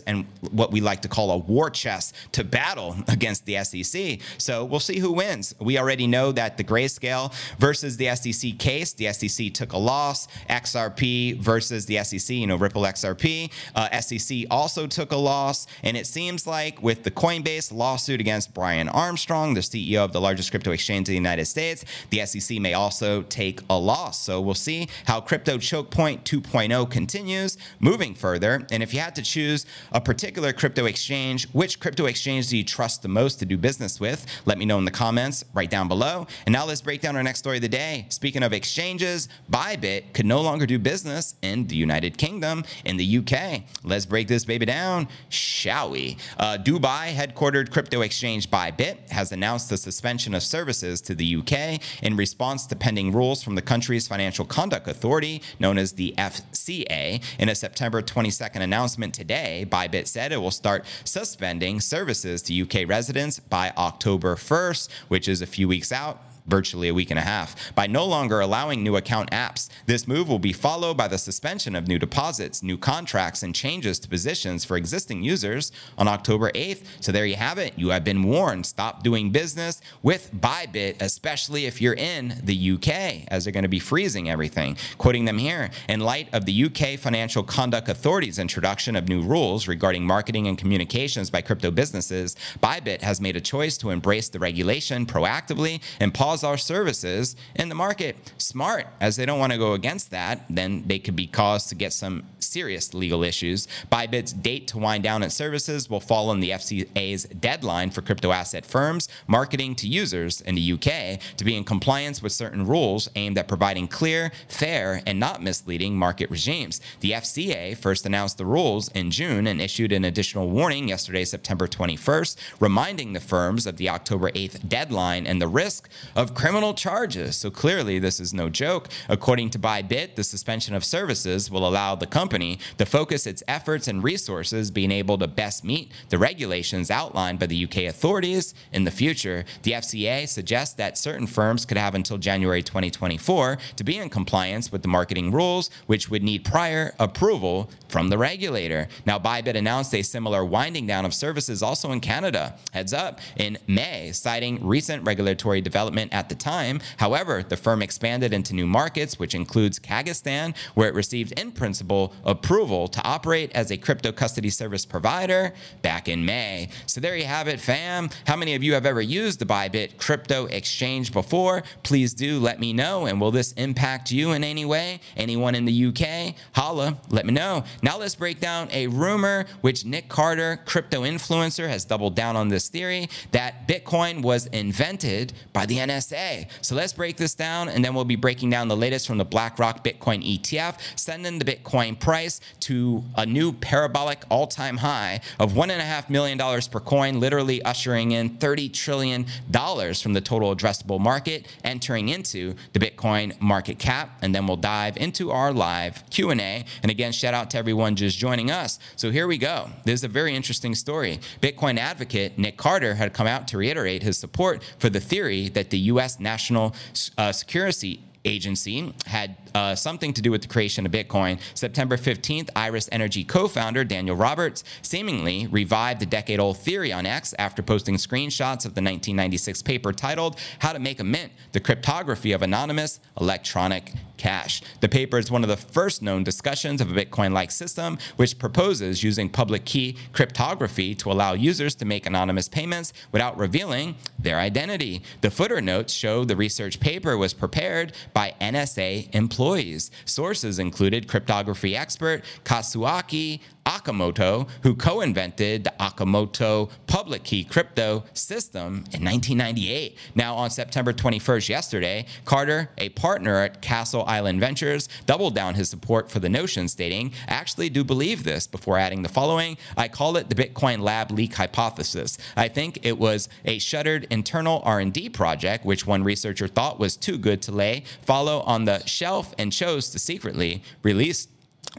and 0.00 0.26
what 0.50 0.70
we 0.72 0.80
like 0.80 1.02
to 1.02 1.08
call 1.08 1.30
a 1.30 1.38
war 1.38 1.70
chest 1.70 2.14
to 2.32 2.44
battle 2.44 2.96
against 3.08 3.46
the 3.46 3.62
SEC. 3.64 4.20
So 4.38 4.64
we'll 4.64 4.80
see 4.80 4.98
who 4.98 5.12
wins. 5.12 5.54
We 5.60 5.78
already 5.78 6.06
know 6.06 6.32
that 6.32 6.56
the 6.56 6.64
grayscale 6.64 7.32
versus 7.58 7.96
the 7.96 8.14
SEC 8.14 8.58
case, 8.58 8.92
the 8.92 9.12
SEC 9.12 9.52
took 9.52 9.72
a 9.72 9.78
loss. 9.78 10.28
XRP 10.48 11.38
versus 11.38 11.86
the 11.86 12.02
SEC, 12.02 12.36
you 12.36 12.46
know, 12.46 12.56
Ripple 12.56 12.82
XRP. 12.82 13.50
Uh, 13.74 14.00
SEC 14.00 14.44
also 14.50 14.86
took 14.86 15.12
a 15.12 15.16
loss. 15.16 15.66
And 15.82 15.96
it 15.96 16.06
seems 16.06 16.46
like 16.46 16.82
with 16.82 17.02
the 17.02 17.10
Coinbase 17.10 17.72
lawsuit 17.72 18.20
against 18.20 18.54
Brian 18.54 18.88
Armstrong, 18.88 19.54
the 19.54 19.60
CEO 19.60 20.04
of 20.04 20.12
the 20.12 20.20
largest 20.20 20.50
crypto 20.50 20.72
exchange 20.72 21.08
in 21.08 21.12
the 21.12 21.16
United 21.16 21.46
States, 21.46 21.84
the 22.10 22.24
SEC 22.24 22.58
may 22.58 22.74
also 22.74 23.22
take 23.22 23.60
a 23.70 23.78
loss. 23.78 24.22
So 24.22 24.40
we'll 24.40 24.54
see 24.54 24.88
how 25.06 25.20
Crypto 25.20 25.58
Choke 25.58 25.90
Point 25.90 26.24
2.0 26.24 26.90
continues 26.90 27.56
moving 27.80 28.14
further. 28.14 28.66
And 28.70 28.82
if 28.82 28.92
you 28.92 29.00
had 29.00 29.14
to 29.16 29.22
choose 29.22 29.66
a 29.92 30.00
particular 30.00 30.52
crypto 30.52 30.86
exchange, 30.86 31.48
which 31.52 31.80
crypto 31.80 32.06
exchange 32.06 32.48
do 32.48 32.56
you 32.56 32.64
trust 32.64 33.02
the 33.02 33.08
most 33.08 33.38
to 33.38 33.46
do 33.46 33.56
business 33.56 34.00
with? 34.00 34.26
Let 34.44 34.58
me 34.58 34.64
know 34.64 34.78
in 34.78 34.84
the 34.84 34.90
comments 34.90 35.44
right 35.54 35.70
down 35.70 35.88
below. 35.88 36.26
And 36.46 36.52
now 36.52 36.64
let's 36.64 36.80
break 36.80 37.00
down 37.00 37.16
our 37.16 37.22
next 37.22 37.40
story 37.40 37.56
of 37.56 37.62
the 37.62 37.68
day. 37.68 38.06
Speaking 38.08 38.42
of 38.42 38.52
exchanges, 38.52 39.28
Bybit 39.50 40.12
could 40.12 40.26
no 40.26 40.40
longer 40.40 40.66
do 40.66 40.78
business 40.78 41.34
in 41.42 41.66
the 41.66 41.76
United 41.76 42.18
Kingdom, 42.18 42.64
in 42.84 42.96
the 42.96 43.18
UK. 43.18 43.62
Let's 43.84 44.06
break 44.06 44.28
this 44.28 44.44
baby 44.44 44.66
down, 44.66 45.08
shall 45.28 45.90
we? 45.90 46.16
Uh, 46.38 46.58
Dubai 46.58 47.14
headquartered 47.14 47.70
crypto 47.70 48.00
exchange 48.00 48.50
Bybit 48.50 49.10
has 49.10 49.32
announced 49.32 49.70
the 49.70 49.76
suspension 49.76 50.34
of 50.34 50.42
services 50.42 51.00
to 51.02 51.14
the 51.14 51.36
UK 51.36 51.80
in 52.02 52.16
response 52.16 52.66
to 52.66 52.76
pending 52.76 53.12
rules 53.12 53.42
from 53.42 53.54
the 53.54 53.62
country's 53.62 54.08
Financial 54.08 54.44
Conduct 54.44 54.88
Authority, 54.88 55.42
known 55.58 55.78
as 55.78 55.92
the 55.92 56.14
FCA. 56.16 57.22
In 57.38 57.48
a 57.48 57.54
September 57.54 58.02
22nd 58.02 58.60
announcement 58.60 59.14
today, 59.14 59.64
Bybit 59.66 60.06
said 60.06 60.32
it 60.32 60.38
will 60.38 60.50
start 60.50 60.84
suspending 61.04 61.80
services 61.80 62.42
to 62.42 62.62
UK 62.62 62.88
residents 62.88 63.38
by 63.38 63.72
October 63.76 64.36
1st, 64.36 64.88
which 65.08 65.28
is 65.28 65.42
a 65.42 65.46
few 65.46 65.68
weeks 65.68 65.92
out 65.92 66.25
virtually 66.46 66.88
a 66.88 66.94
week 66.94 67.10
and 67.10 67.18
a 67.18 67.22
half. 67.22 67.74
By 67.74 67.86
no 67.86 68.04
longer 68.04 68.40
allowing 68.40 68.82
new 68.82 68.96
account 68.96 69.30
apps, 69.30 69.68
this 69.86 70.06
move 70.08 70.28
will 70.28 70.38
be 70.38 70.52
followed 70.52 70.96
by 70.96 71.08
the 71.08 71.18
suspension 71.18 71.74
of 71.74 71.88
new 71.88 71.98
deposits, 71.98 72.62
new 72.62 72.78
contracts, 72.78 73.42
and 73.42 73.54
changes 73.54 73.98
to 74.00 74.08
positions 74.08 74.64
for 74.64 74.76
existing 74.76 75.22
users 75.22 75.72
on 75.98 76.08
October 76.08 76.50
8th. 76.52 76.84
So 77.00 77.12
there 77.12 77.26
you 77.26 77.36
have 77.36 77.58
it. 77.58 77.74
You 77.76 77.90
have 77.90 78.04
been 78.04 78.22
warned. 78.22 78.66
Stop 78.66 79.02
doing 79.02 79.30
business 79.30 79.80
with 80.02 80.30
Bybit, 80.34 81.00
especially 81.00 81.66
if 81.66 81.80
you're 81.80 81.94
in 81.94 82.40
the 82.42 82.72
UK, 82.72 83.26
as 83.28 83.44
they're 83.44 83.52
going 83.52 83.62
to 83.62 83.68
be 83.68 83.78
freezing 83.78 84.30
everything. 84.30 84.76
Quoting 84.98 85.24
them 85.24 85.38
here 85.38 85.70
In 85.88 86.00
light 86.00 86.28
of 86.32 86.44
the 86.44 86.64
UK 86.64 86.98
Financial 86.98 87.42
Conduct 87.42 87.88
Authority's 87.88 88.38
introduction 88.38 88.96
of 88.96 89.08
new 89.08 89.22
rules 89.22 89.68
regarding 89.68 90.04
marketing 90.04 90.46
and 90.46 90.58
communications 90.58 91.30
by 91.30 91.40
crypto 91.40 91.70
businesses, 91.70 92.36
Bybit 92.62 93.02
has 93.02 93.20
made 93.20 93.36
a 93.36 93.40
choice 93.40 93.76
to 93.78 93.90
embrace 93.90 94.28
the 94.28 94.38
regulation 94.38 95.06
proactively 95.06 95.82
and 96.00 96.12
pause 96.12 96.35
our 96.44 96.56
services 96.56 97.36
in 97.54 97.68
the 97.68 97.74
market. 97.74 98.16
Smart, 98.38 98.86
as 99.00 99.16
they 99.16 99.26
don't 99.26 99.38
want 99.38 99.52
to 99.52 99.58
go 99.58 99.72
against 99.72 100.10
that, 100.10 100.44
then 100.48 100.84
they 100.86 100.98
could 100.98 101.16
be 101.16 101.26
caused 101.26 101.68
to 101.68 101.74
get 101.74 101.92
some 101.92 102.24
serious 102.38 102.94
legal 102.94 103.22
issues. 103.22 103.66
Bybit's 103.90 104.32
date 104.32 104.68
to 104.68 104.78
wind 104.78 105.02
down 105.02 105.22
its 105.22 105.34
services 105.34 105.90
will 105.90 106.00
fall 106.00 106.30
on 106.30 106.40
the 106.40 106.50
FCA's 106.50 107.24
deadline 107.24 107.90
for 107.90 108.02
crypto 108.02 108.30
asset 108.32 108.64
firms 108.64 109.08
marketing 109.26 109.74
to 109.76 109.88
users 109.88 110.40
in 110.40 110.54
the 110.54 110.72
UK 110.72 111.20
to 111.36 111.44
be 111.44 111.56
in 111.56 111.64
compliance 111.64 112.22
with 112.22 112.32
certain 112.32 112.66
rules 112.66 113.08
aimed 113.16 113.38
at 113.38 113.48
providing 113.48 113.88
clear, 113.88 114.32
fair, 114.48 115.02
and 115.06 115.18
not 115.20 115.42
misleading 115.42 115.96
market 115.96 116.30
regimes. 116.30 116.80
The 117.00 117.12
FCA 117.12 117.76
first 117.76 118.06
announced 118.06 118.38
the 118.38 118.46
rules 118.46 118.88
in 118.92 119.10
June 119.10 119.46
and 119.46 119.60
issued 119.60 119.92
an 119.92 120.04
additional 120.04 120.48
warning 120.48 120.88
yesterday, 120.88 121.24
September 121.24 121.66
21st, 121.66 122.36
reminding 122.60 123.12
the 123.12 123.20
firms 123.20 123.66
of 123.66 123.76
the 123.76 123.88
October 123.88 124.30
8th 124.30 124.68
deadline 124.68 125.26
and 125.26 125.40
the 125.40 125.48
risk 125.48 125.88
of 126.14 126.25
of 126.26 126.34
criminal 126.34 126.74
charges. 126.74 127.36
So 127.36 127.52
clearly, 127.52 128.00
this 128.00 128.18
is 128.18 128.34
no 128.34 128.48
joke. 128.48 128.88
According 129.08 129.50
to 129.50 129.60
Bybit, 129.60 130.16
the 130.16 130.24
suspension 130.24 130.74
of 130.74 130.84
services 130.84 131.52
will 131.52 131.68
allow 131.68 131.94
the 131.94 132.06
company 132.08 132.58
to 132.78 132.84
focus 132.84 133.28
its 133.28 133.44
efforts 133.46 133.86
and 133.86 134.02
resources 134.02 134.72
being 134.72 134.90
able 134.90 135.18
to 135.18 135.28
best 135.28 135.62
meet 135.62 135.92
the 136.08 136.18
regulations 136.18 136.90
outlined 136.90 137.38
by 137.38 137.46
the 137.46 137.62
UK 137.62 137.84
authorities 137.84 138.54
in 138.72 138.82
the 138.82 138.90
future. 138.90 139.44
The 139.62 139.72
FCA 139.72 140.26
suggests 140.28 140.74
that 140.74 140.98
certain 140.98 141.28
firms 141.28 141.64
could 141.64 141.78
have 141.78 141.94
until 141.94 142.18
January 142.18 142.62
2024 142.62 143.58
to 143.76 143.84
be 143.84 143.96
in 143.96 144.10
compliance 144.10 144.72
with 144.72 144.82
the 144.82 144.88
marketing 144.88 145.30
rules, 145.30 145.70
which 145.86 146.10
would 146.10 146.24
need 146.24 146.44
prior 146.44 146.92
approval 146.98 147.70
from 147.88 148.08
the 148.08 148.18
regulator. 148.18 148.88
Now, 149.06 149.20
Bybit 149.20 149.54
announced 149.54 149.94
a 149.94 150.02
similar 150.02 150.44
winding 150.44 150.88
down 150.88 151.04
of 151.04 151.14
services 151.14 151.62
also 151.62 151.92
in 151.92 152.00
Canada. 152.00 152.58
Heads 152.72 152.92
up 152.92 153.20
in 153.36 153.58
May, 153.68 154.10
citing 154.10 154.66
recent 154.66 155.06
regulatory 155.06 155.60
development 155.60 156.12
at 156.16 156.30
the 156.30 156.34
time. 156.34 156.80
However, 156.96 157.42
the 157.42 157.58
firm 157.58 157.82
expanded 157.82 158.32
into 158.32 158.54
new 158.54 158.66
markets, 158.66 159.18
which 159.18 159.34
includes 159.34 159.78
Kazakhstan, 159.78 160.56
where 160.74 160.88
it 160.88 160.94
received 160.94 161.38
in 161.38 161.52
principle 161.52 162.14
approval 162.24 162.88
to 162.88 163.02
operate 163.04 163.52
as 163.54 163.70
a 163.70 163.76
crypto 163.76 164.12
custody 164.12 164.48
service 164.48 164.86
provider 164.86 165.52
back 165.82 166.08
in 166.08 166.24
May. 166.24 166.70
So 166.86 167.02
there 167.02 167.16
you 167.16 167.26
have 167.26 167.48
it, 167.48 167.60
fam. 167.60 168.08
How 168.26 168.34
many 168.34 168.54
of 168.54 168.62
you 168.62 168.72
have 168.72 168.86
ever 168.86 169.02
used 169.02 169.38
the 169.38 169.44
Bybit 169.44 169.98
crypto 169.98 170.46
exchange 170.46 171.12
before? 171.12 171.62
Please 171.82 172.14
do 172.14 172.40
let 172.40 172.58
me 172.58 172.72
know. 172.72 173.04
And 173.04 173.20
will 173.20 173.30
this 173.30 173.52
impact 173.52 174.10
you 174.10 174.32
in 174.32 174.42
any 174.42 174.64
way? 174.64 175.00
Anyone 175.18 175.54
in 175.54 175.66
the 175.66 175.86
UK? 175.86 176.34
Holla, 176.54 176.98
let 177.10 177.26
me 177.26 177.34
know. 177.34 177.64
Now 177.82 177.98
let's 177.98 178.14
break 178.14 178.40
down 178.40 178.68
a 178.72 178.86
rumor 178.86 179.44
which 179.60 179.84
Nick 179.84 180.08
Carter, 180.08 180.60
crypto 180.64 181.02
influencer, 181.02 181.68
has 181.68 181.84
doubled 181.84 182.16
down 182.16 182.36
on 182.36 182.48
this 182.48 182.70
theory 182.70 183.10
that 183.32 183.68
Bitcoin 183.68 184.22
was 184.22 184.46
invented 184.46 185.34
by 185.52 185.66
the 185.66 185.78
NSA. 185.96 186.48
So 186.60 186.74
let's 186.74 186.92
break 186.92 187.16
this 187.16 187.34
down 187.34 187.68
and 187.68 187.84
then 187.84 187.94
we'll 187.94 188.04
be 188.04 188.16
breaking 188.16 188.50
down 188.50 188.68
the 188.68 188.76
latest 188.76 189.06
from 189.06 189.18
the 189.18 189.24
BlackRock 189.24 189.84
Bitcoin 189.84 190.24
ETF, 190.24 190.78
sending 190.96 191.38
the 191.38 191.44
Bitcoin 191.44 191.98
price 191.98 192.40
to 192.60 193.04
a 193.16 193.26
new 193.26 193.52
parabolic 193.52 194.24
all 194.28 194.46
time 194.46 194.78
high 194.78 195.20
of 195.38 195.52
$1.5 195.52 196.10
million 196.10 196.38
per 196.38 196.80
coin, 196.80 197.20
literally 197.20 197.62
ushering 197.62 198.12
in 198.12 198.30
$30 198.30 198.72
trillion 198.72 199.24
from 199.24 200.12
the 200.12 200.20
total 200.20 200.54
addressable 200.54 201.00
market, 201.00 201.46
entering 201.64 202.08
into 202.08 202.54
the 202.72 202.78
Bitcoin 202.78 203.38
market 203.40 203.78
cap. 203.78 204.18
And 204.22 204.34
then 204.34 204.46
we'll 204.46 204.56
dive 204.56 204.96
into 204.96 205.30
our 205.30 205.52
live 205.52 206.08
Q&A. 206.10 206.64
And 206.82 206.90
again, 206.90 207.12
shout 207.12 207.34
out 207.34 207.50
to 207.50 207.58
everyone 207.58 207.96
just 207.96 208.18
joining 208.18 208.50
us. 208.50 208.78
So 208.96 209.10
here 209.10 209.26
we 209.26 209.38
go. 209.38 209.70
This 209.84 210.00
is 210.00 210.04
a 210.04 210.08
very 210.08 210.34
interesting 210.34 210.74
story. 210.74 211.20
Bitcoin 211.40 211.78
advocate 211.78 212.38
Nick 212.38 212.56
Carter 212.56 212.94
had 212.94 213.12
come 213.12 213.26
out 213.26 213.48
to 213.48 213.58
reiterate 213.58 214.02
his 214.02 214.18
support 214.18 214.62
for 214.78 214.90
the 214.90 215.00
theory 215.00 215.48
that 215.50 215.70
the 215.70 215.78
U.S. 215.86 216.20
National 216.20 216.74
uh, 217.18 217.32
Security 217.32 218.02
agency 218.26 218.92
had 219.06 219.36
uh, 219.54 219.74
something 219.74 220.12
to 220.12 220.20
do 220.20 220.30
with 220.30 220.42
the 220.42 220.48
creation 220.48 220.84
of 220.84 220.92
Bitcoin. 220.92 221.40
September 221.54 221.96
15th, 221.96 222.50
Iris 222.54 222.88
Energy 222.92 223.24
co 223.24 223.48
founder 223.48 223.84
Daniel 223.84 224.16
Roberts 224.16 224.64
seemingly 224.82 225.46
revived 225.46 226.00
the 226.00 226.06
decade 226.06 226.40
old 226.40 226.58
theory 226.58 226.92
on 226.92 227.06
X 227.06 227.34
after 227.38 227.62
posting 227.62 227.94
screenshots 227.94 228.66
of 228.66 228.74
the 228.74 228.82
1996 228.82 229.62
paper 229.62 229.92
titled 229.92 230.38
How 230.58 230.72
to 230.72 230.78
Make 230.78 231.00
a 231.00 231.04
Mint 231.04 231.32
The 231.52 231.60
Cryptography 231.60 232.32
of 232.32 232.42
Anonymous 232.42 233.00
Electronic 233.18 233.92
Cash. 234.16 234.62
The 234.80 234.88
paper 234.88 235.18
is 235.18 235.30
one 235.30 235.42
of 235.42 235.48
the 235.48 235.56
first 235.56 236.02
known 236.02 236.24
discussions 236.24 236.80
of 236.80 236.90
a 236.90 237.04
Bitcoin 237.04 237.32
like 237.32 237.50
system, 237.50 237.98
which 238.16 238.38
proposes 238.38 239.02
using 239.02 239.28
public 239.28 239.64
key 239.64 239.96
cryptography 240.12 240.94
to 240.96 241.10
allow 241.10 241.34
users 241.34 241.74
to 241.76 241.84
make 241.84 242.06
anonymous 242.06 242.48
payments 242.48 242.92
without 243.12 243.36
revealing 243.36 243.96
their 244.18 244.38
identity. 244.38 245.02
The 245.20 245.30
footer 245.30 245.60
notes 245.60 245.92
show 245.92 246.24
the 246.24 246.36
research 246.36 246.80
paper 246.80 247.16
was 247.16 247.34
prepared 247.34 247.92
by 248.12 248.34
NSA 248.40 249.14
employees. 249.14 249.90
Sources 250.04 250.58
included 250.58 251.08
cryptography 251.08 251.76
expert 251.76 252.24
Kazuaki 252.44 253.40
Okamoto, 253.66 254.48
who 254.62 254.74
co 254.74 255.00
invented 255.00 255.64
the 255.64 255.74
Akamoto 255.80 256.70
public 256.86 257.24
key 257.24 257.44
crypto 257.44 258.04
system 258.14 258.84
in 258.92 259.04
1998. 259.04 259.98
Now, 260.14 260.36
on 260.36 260.50
September 260.50 260.92
21st, 260.92 261.48
yesterday, 261.48 262.06
Carter, 262.24 262.70
a 262.78 262.90
partner 262.90 263.42
at 263.42 263.60
Castle 263.60 264.04
Island 264.06 264.40
Ventures, 264.40 264.88
doubled 265.04 265.34
down 265.34 265.54
his 265.54 265.68
support 265.68 266.10
for 266.10 266.20
the 266.20 266.28
notion, 266.28 266.68
stating, 266.68 267.12
I 267.28 267.32
actually 267.32 267.68
do 267.68 267.84
believe 267.84 268.24
this, 268.24 268.46
before 268.46 268.78
adding 268.78 269.02
the 269.02 269.08
following 269.08 269.56
I 269.76 269.88
call 269.88 270.16
it 270.16 270.28
the 270.28 270.34
Bitcoin 270.34 270.80
lab 270.80 271.10
leak 271.10 271.34
hypothesis. 271.34 272.18
I 272.36 272.48
think 272.48 272.78
it 272.82 272.98
was 272.98 273.28
a 273.44 273.58
shuttered 273.58 274.06
internal 274.10 274.62
R&D 274.64 275.10
project, 275.10 275.64
which 275.64 275.86
one 275.86 276.04
researcher 276.04 276.48
thought 276.48 276.78
was 276.78 276.96
too 276.96 277.18
good 277.18 277.42
to 277.42 277.52
lay 277.52 277.84
follow 278.02 278.40
on 278.40 278.64
the 278.64 278.84
shelf 278.86 279.34
and 279.38 279.52
chose 279.52 279.90
to 279.90 279.98
secretly 279.98 280.62
release 280.82 281.28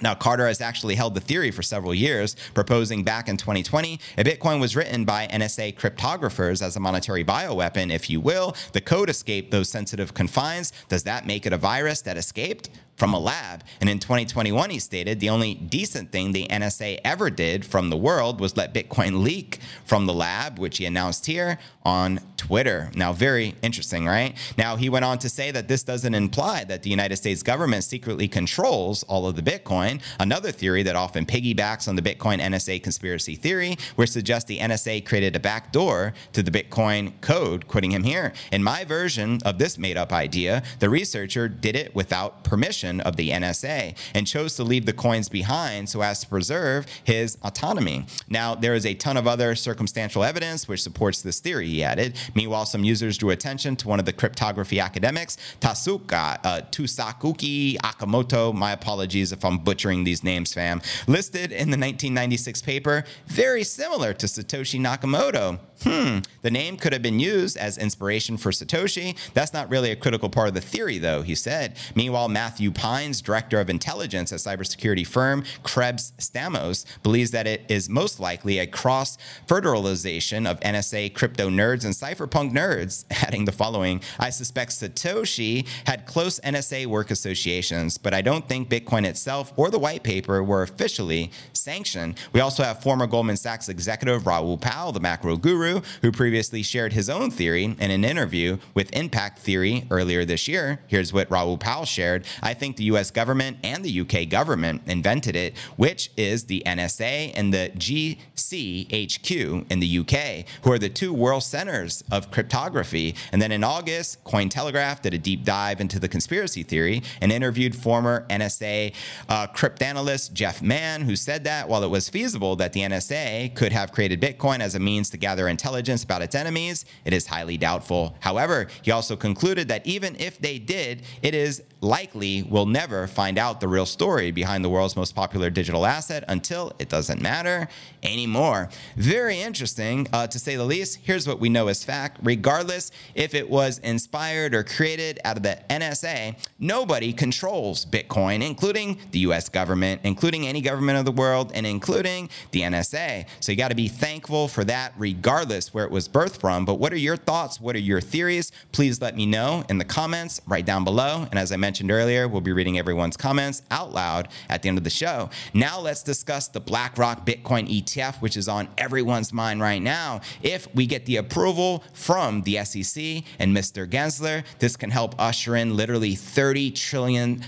now, 0.01 0.13
Carter 0.13 0.47
has 0.47 0.61
actually 0.61 0.95
held 0.95 1.15
the 1.15 1.21
theory 1.21 1.49
for 1.49 1.63
several 1.63 1.93
years, 1.93 2.35
proposing 2.53 3.03
back 3.03 3.27
in 3.27 3.37
2020 3.37 3.99
a 4.17 4.23
Bitcoin 4.23 4.59
was 4.59 4.75
written 4.75 5.05
by 5.05 5.27
NSA 5.27 5.75
cryptographers 5.75 6.61
as 6.61 6.75
a 6.75 6.79
monetary 6.79 7.23
bioweapon, 7.23 7.91
if 7.91 8.09
you 8.09 8.19
will. 8.19 8.55
The 8.73 8.81
code 8.81 9.09
escaped 9.09 9.51
those 9.51 9.69
sensitive 9.69 10.13
confines. 10.13 10.71
Does 10.87 11.03
that 11.03 11.25
make 11.25 11.45
it 11.45 11.53
a 11.53 11.57
virus 11.57 12.01
that 12.01 12.17
escaped? 12.17 12.69
From 12.97 13.13
a 13.13 13.19
lab. 13.19 13.63
And 13.79 13.89
in 13.89 13.99
2021, 13.99 14.71
he 14.71 14.79
stated 14.79 15.19
the 15.19 15.29
only 15.29 15.53
decent 15.53 16.11
thing 16.11 16.31
the 16.31 16.47
NSA 16.47 16.99
ever 17.05 17.29
did 17.29 17.63
from 17.63 17.89
the 17.89 17.97
world 17.97 18.39
was 18.39 18.57
let 18.57 18.73
Bitcoin 18.73 19.23
leak 19.23 19.59
from 19.85 20.07
the 20.07 20.13
lab, 20.13 20.59
which 20.59 20.79
he 20.79 20.85
announced 20.85 21.27
here 21.27 21.59
on 21.83 22.19
Twitter. 22.35 22.91
Now, 22.95 23.13
very 23.13 23.55
interesting, 23.61 24.05
right? 24.05 24.35
Now, 24.57 24.75
he 24.75 24.89
went 24.89 25.05
on 25.05 25.19
to 25.19 25.29
say 25.29 25.51
that 25.51 25.67
this 25.67 25.83
doesn't 25.83 26.13
imply 26.13 26.63
that 26.65 26.83
the 26.83 26.89
United 26.89 27.17
States 27.17 27.43
government 27.43 27.83
secretly 27.83 28.27
controls 28.27 29.03
all 29.03 29.27
of 29.27 29.35
the 29.35 29.41
Bitcoin. 29.41 30.01
Another 30.19 30.51
theory 30.51 30.83
that 30.83 30.95
often 30.95 31.25
piggybacks 31.25 31.87
on 31.87 31.95
the 31.95 32.01
Bitcoin 32.01 32.39
NSA 32.39 32.81
conspiracy 32.81 33.35
theory, 33.35 33.77
which 33.95 34.09
suggests 34.09 34.47
the 34.47 34.57
NSA 34.57 35.05
created 35.05 35.35
a 35.35 35.39
backdoor 35.39 36.13
to 36.33 36.41
the 36.41 36.51
Bitcoin 36.51 37.13
code, 37.21 37.67
quoting 37.67 37.91
him 37.91 38.03
here. 38.03 38.33
In 38.51 38.63
my 38.63 38.83
version 38.83 39.39
of 39.45 39.59
this 39.59 39.77
made 39.77 39.97
up 39.97 40.11
idea, 40.11 40.63
the 40.79 40.89
researcher 40.89 41.47
did 41.47 41.75
it 41.75 41.93
without 41.93 42.43
permission 42.43 42.86
of 42.87 43.15
the 43.15 43.29
NSA 43.29 43.95
and 44.13 44.27
chose 44.27 44.55
to 44.55 44.63
leave 44.63 44.85
the 44.85 44.93
coins 44.93 45.29
behind 45.29 45.89
so 45.89 46.01
as 46.01 46.21
to 46.21 46.27
preserve 46.27 46.85
his 47.03 47.37
autonomy. 47.43 48.05
Now, 48.29 48.55
there 48.55 48.73
is 48.73 48.85
a 48.85 48.93
ton 48.93 49.17
of 49.17 49.27
other 49.27 49.55
circumstantial 49.55 50.23
evidence 50.23 50.67
which 50.67 50.81
supports 50.81 51.21
this 51.21 51.39
theory, 51.39 51.67
he 51.67 51.83
added. 51.83 52.17
Meanwhile, 52.35 52.65
some 52.65 52.83
users 52.83 53.17
drew 53.17 53.29
attention 53.31 53.75
to 53.77 53.87
one 53.87 53.99
of 53.99 54.05
the 54.05 54.13
cryptography 54.13 54.79
academics, 54.79 55.37
Tasuka 55.59 56.39
uh, 56.43 56.61
Tusakuki 56.71 57.77
Akamoto. 57.77 58.53
My 58.53 58.71
apologies 58.71 59.31
if 59.31 59.43
I'm 59.43 59.57
butchering 59.57 60.03
these 60.03 60.23
names, 60.23 60.53
fam. 60.53 60.81
Listed 61.07 61.51
in 61.51 61.69
the 61.69 61.77
1996 61.77 62.61
paper, 62.61 63.03
very 63.27 63.63
similar 63.63 64.13
to 64.13 64.25
Satoshi 64.25 64.79
Nakamoto. 64.79 65.59
Hmm, 65.83 66.19
the 66.41 66.49
name 66.49 66.77
could 66.77 66.91
have 66.93 67.03
been 67.03 67.19
used 67.19 67.55
as 67.55 67.77
inspiration 67.77 68.37
for 68.37 68.51
Satoshi. 68.51 69.15
That's 69.33 69.53
not 69.53 69.69
really 69.69 69.91
a 69.91 69.95
critical 69.95 70.29
part 70.29 70.47
of 70.47 70.55
the 70.55 70.61
theory, 70.61 70.97
though, 70.97 71.21
he 71.21 71.35
said. 71.35 71.77
Meanwhile, 71.93 72.29
Matthew 72.29 72.71
Pines, 72.77 73.21
director 73.21 73.59
of 73.59 73.69
intelligence 73.69 74.31
at 74.31 74.39
cybersecurity 74.39 75.05
firm 75.05 75.43
Krebs 75.63 76.13
Stamos, 76.19 76.85
believes 77.03 77.31
that 77.31 77.47
it 77.47 77.65
is 77.67 77.89
most 77.89 78.19
likely 78.19 78.59
a 78.59 78.67
cross 78.67 79.17
fertilization 79.47 80.47
of 80.47 80.59
NSA 80.61 81.13
crypto 81.13 81.49
nerds 81.49 81.83
and 81.83 81.93
cypherpunk 81.93 82.53
nerds, 82.53 83.03
adding 83.11 83.45
the 83.45 83.51
following 83.51 84.01
I 84.19 84.29
suspect 84.29 84.71
Satoshi 84.71 85.67
had 85.85 86.05
close 86.05 86.39
NSA 86.41 86.85
work 86.85 87.11
associations, 87.11 87.97
but 87.97 88.13
I 88.13 88.21
don't 88.21 88.47
think 88.47 88.69
Bitcoin 88.69 89.05
itself 89.05 89.51
or 89.57 89.69
the 89.71 89.79
white 89.79 90.03
paper 90.03 90.43
were 90.43 90.61
officially 90.61 91.31
sanctioned. 91.53 92.17
We 92.33 92.41
also 92.41 92.63
have 92.63 92.83
former 92.83 93.07
Goldman 93.07 93.37
Sachs 93.37 93.69
executive 93.69 94.27
Raoul 94.27 94.57
Pal, 94.57 94.91
the 94.91 94.99
macro 94.99 95.37
guru, 95.37 95.81
who 96.01 96.11
previously 96.11 96.61
shared 96.61 96.93
his 96.93 97.09
own 97.09 97.31
theory 97.31 97.63
in 97.63 97.91
an 97.91 98.03
interview 98.03 98.57
with 98.73 98.93
Impact 98.93 99.39
Theory 99.39 99.87
earlier 99.89 100.25
this 100.25 100.47
year. 100.47 100.79
Here's 100.87 101.13
what 101.13 101.31
Raoul 101.31 101.57
Pal 101.57 101.85
shared. 101.85 102.25
I 102.43 102.53
think 102.53 102.66
think 102.67 102.75
the 102.75 102.83
US 102.95 103.11
government 103.11 103.57
and 103.63 103.83
the 103.83 104.01
UK 104.01 104.27
government 104.27 104.81
invented 104.87 105.37
it, 105.37 105.57
which 105.77 106.11
is 106.17 106.45
the 106.45 106.61
NSA 106.65 107.31
and 107.33 107.53
the 107.53 107.71
GCHQ 107.77 109.71
in 109.71 109.79
the 109.79 109.99
UK, 109.99 110.45
who 110.63 110.71
are 110.73 110.79
the 110.79 110.89
two 110.89 111.13
world 111.13 111.43
centers 111.43 112.03
of 112.11 112.29
cryptography. 112.29 113.15
And 113.31 113.41
then 113.41 113.53
in 113.53 113.63
August, 113.63 114.21
Cointelegraph 114.25 115.01
did 115.01 115.13
a 115.13 115.17
deep 115.17 115.45
dive 115.45 115.79
into 115.79 115.97
the 115.97 116.09
conspiracy 116.09 116.63
theory 116.63 117.03
and 117.21 117.31
interviewed 117.31 117.73
former 117.73 118.25
NSA 118.29 118.93
uh, 119.29 119.47
cryptanalyst 119.47 120.33
Jeff 120.33 120.61
Mann, 120.61 121.03
who 121.03 121.15
said 121.15 121.45
that 121.45 121.69
while 121.69 121.83
it 121.83 121.89
was 121.89 122.09
feasible 122.09 122.57
that 122.57 122.73
the 122.73 122.81
NSA 122.81 123.55
could 123.55 123.71
have 123.71 123.93
created 123.93 124.19
Bitcoin 124.19 124.59
as 124.59 124.75
a 124.75 124.79
means 124.79 125.09
to 125.11 125.17
gather 125.17 125.47
intelligence 125.47 126.03
about 126.03 126.21
its 126.21 126.35
enemies, 126.35 126.83
it 127.05 127.13
is 127.13 127.27
highly 127.27 127.57
doubtful. 127.57 128.17
However, 128.19 128.67
he 128.81 128.91
also 128.91 129.15
concluded 129.15 129.69
that 129.69 129.87
even 129.87 130.17
if 130.19 130.37
they 130.39 130.59
did, 130.59 131.03
it 131.21 131.33
is 131.33 131.63
likely 131.87 132.43
will 132.43 132.65
never 132.65 133.07
find 133.07 133.37
out 133.37 133.61
the 133.61 133.67
real 133.67 133.85
story 133.85 134.29
behind 134.29 134.63
the 134.63 134.69
world's 134.69 134.95
most 134.95 135.15
popular 135.15 135.49
digital 135.49 135.85
asset 135.85 136.23
until 136.27 136.73
it 136.77 136.89
doesn't 136.89 137.21
matter 137.21 137.67
anymore. 138.03 138.69
Very 138.95 139.39
interesting, 139.39 140.07
uh, 140.13 140.27
to 140.27 140.37
say 140.37 140.55
the 140.55 140.65
least. 140.65 140.99
Here's 141.01 141.27
what 141.27 141.39
we 141.39 141.49
know 141.49 141.67
as 141.69 141.83
fact 141.83 142.19
regardless 142.21 142.91
if 143.15 143.33
it 143.33 143.49
was 143.49 143.79
inspired 143.79 144.53
or 144.53 144.63
created 144.63 145.19
out 145.23 145.37
of 145.37 145.43
the 145.43 145.59
NSA, 145.69 146.35
nobody 146.59 147.13
controls 147.13 147.85
Bitcoin, 147.85 148.45
including 148.45 148.99
the 149.11 149.19
US 149.19 149.49
government, 149.49 150.01
including 150.03 150.45
any 150.45 150.61
government 150.61 150.99
of 150.99 151.05
the 151.05 151.11
world, 151.11 151.51
and 151.53 151.65
including 151.65 152.29
the 152.51 152.61
NSA. 152.61 153.25
So 153.39 153.51
you 153.51 153.57
got 153.57 153.69
to 153.69 153.75
be 153.75 153.87
thankful 153.87 154.47
for 154.47 154.63
that, 154.65 154.93
regardless 154.97 155.73
where 155.73 155.85
it 155.85 155.91
was 155.91 156.09
birthed 156.09 156.41
from. 156.41 156.65
But 156.65 156.75
what 156.75 156.91
are 156.91 156.97
your 156.97 157.17
thoughts? 157.17 157.61
What 157.61 157.75
are 157.75 157.79
your 157.79 158.01
theories? 158.01 158.51
Please 158.73 159.01
let 159.01 159.15
me 159.15 159.25
know 159.25 159.63
in 159.69 159.77
the 159.77 159.85
comments 159.85 160.41
right 160.47 160.65
down 160.65 160.83
below. 160.83 161.25
And 161.29 161.39
as 161.39 161.51
I 161.51 161.57
mentioned 161.57 161.76
earlier, 161.85 162.27
we'll 162.27 162.41
be 162.41 162.51
reading 162.51 162.77
everyone's 162.77 163.17
comments 163.17 163.61
out 163.71 163.93
loud 163.93 164.27
at 164.49 164.61
the 164.61 164.69
end 164.69 164.77
of 164.77 164.83
the 164.83 164.89
show. 164.89 165.29
Now 165.53 165.79
let's 165.79 166.03
discuss 166.03 166.47
the 166.47 166.59
BlackRock 166.59 167.25
Bitcoin 167.25 167.67
ETF, 167.69 168.21
which 168.21 168.35
is 168.35 168.47
on 168.47 168.67
everyone's 168.77 169.31
mind 169.31 169.61
right 169.61 169.81
now. 169.81 170.21
If 170.41 170.73
we 170.75 170.85
get 170.85 171.05
the 171.05 171.17
approval 171.17 171.83
from 171.93 172.41
the 172.43 172.63
SEC 172.65 173.23
and 173.39 173.55
Mr. 173.55 173.87
Gensler, 173.87 174.43
this 174.59 174.75
can 174.75 174.89
help 174.89 175.15
usher 175.19 175.55
in 175.55 175.75
literally 175.75 176.15
$30 176.15 176.73
trillion 176.75 177.43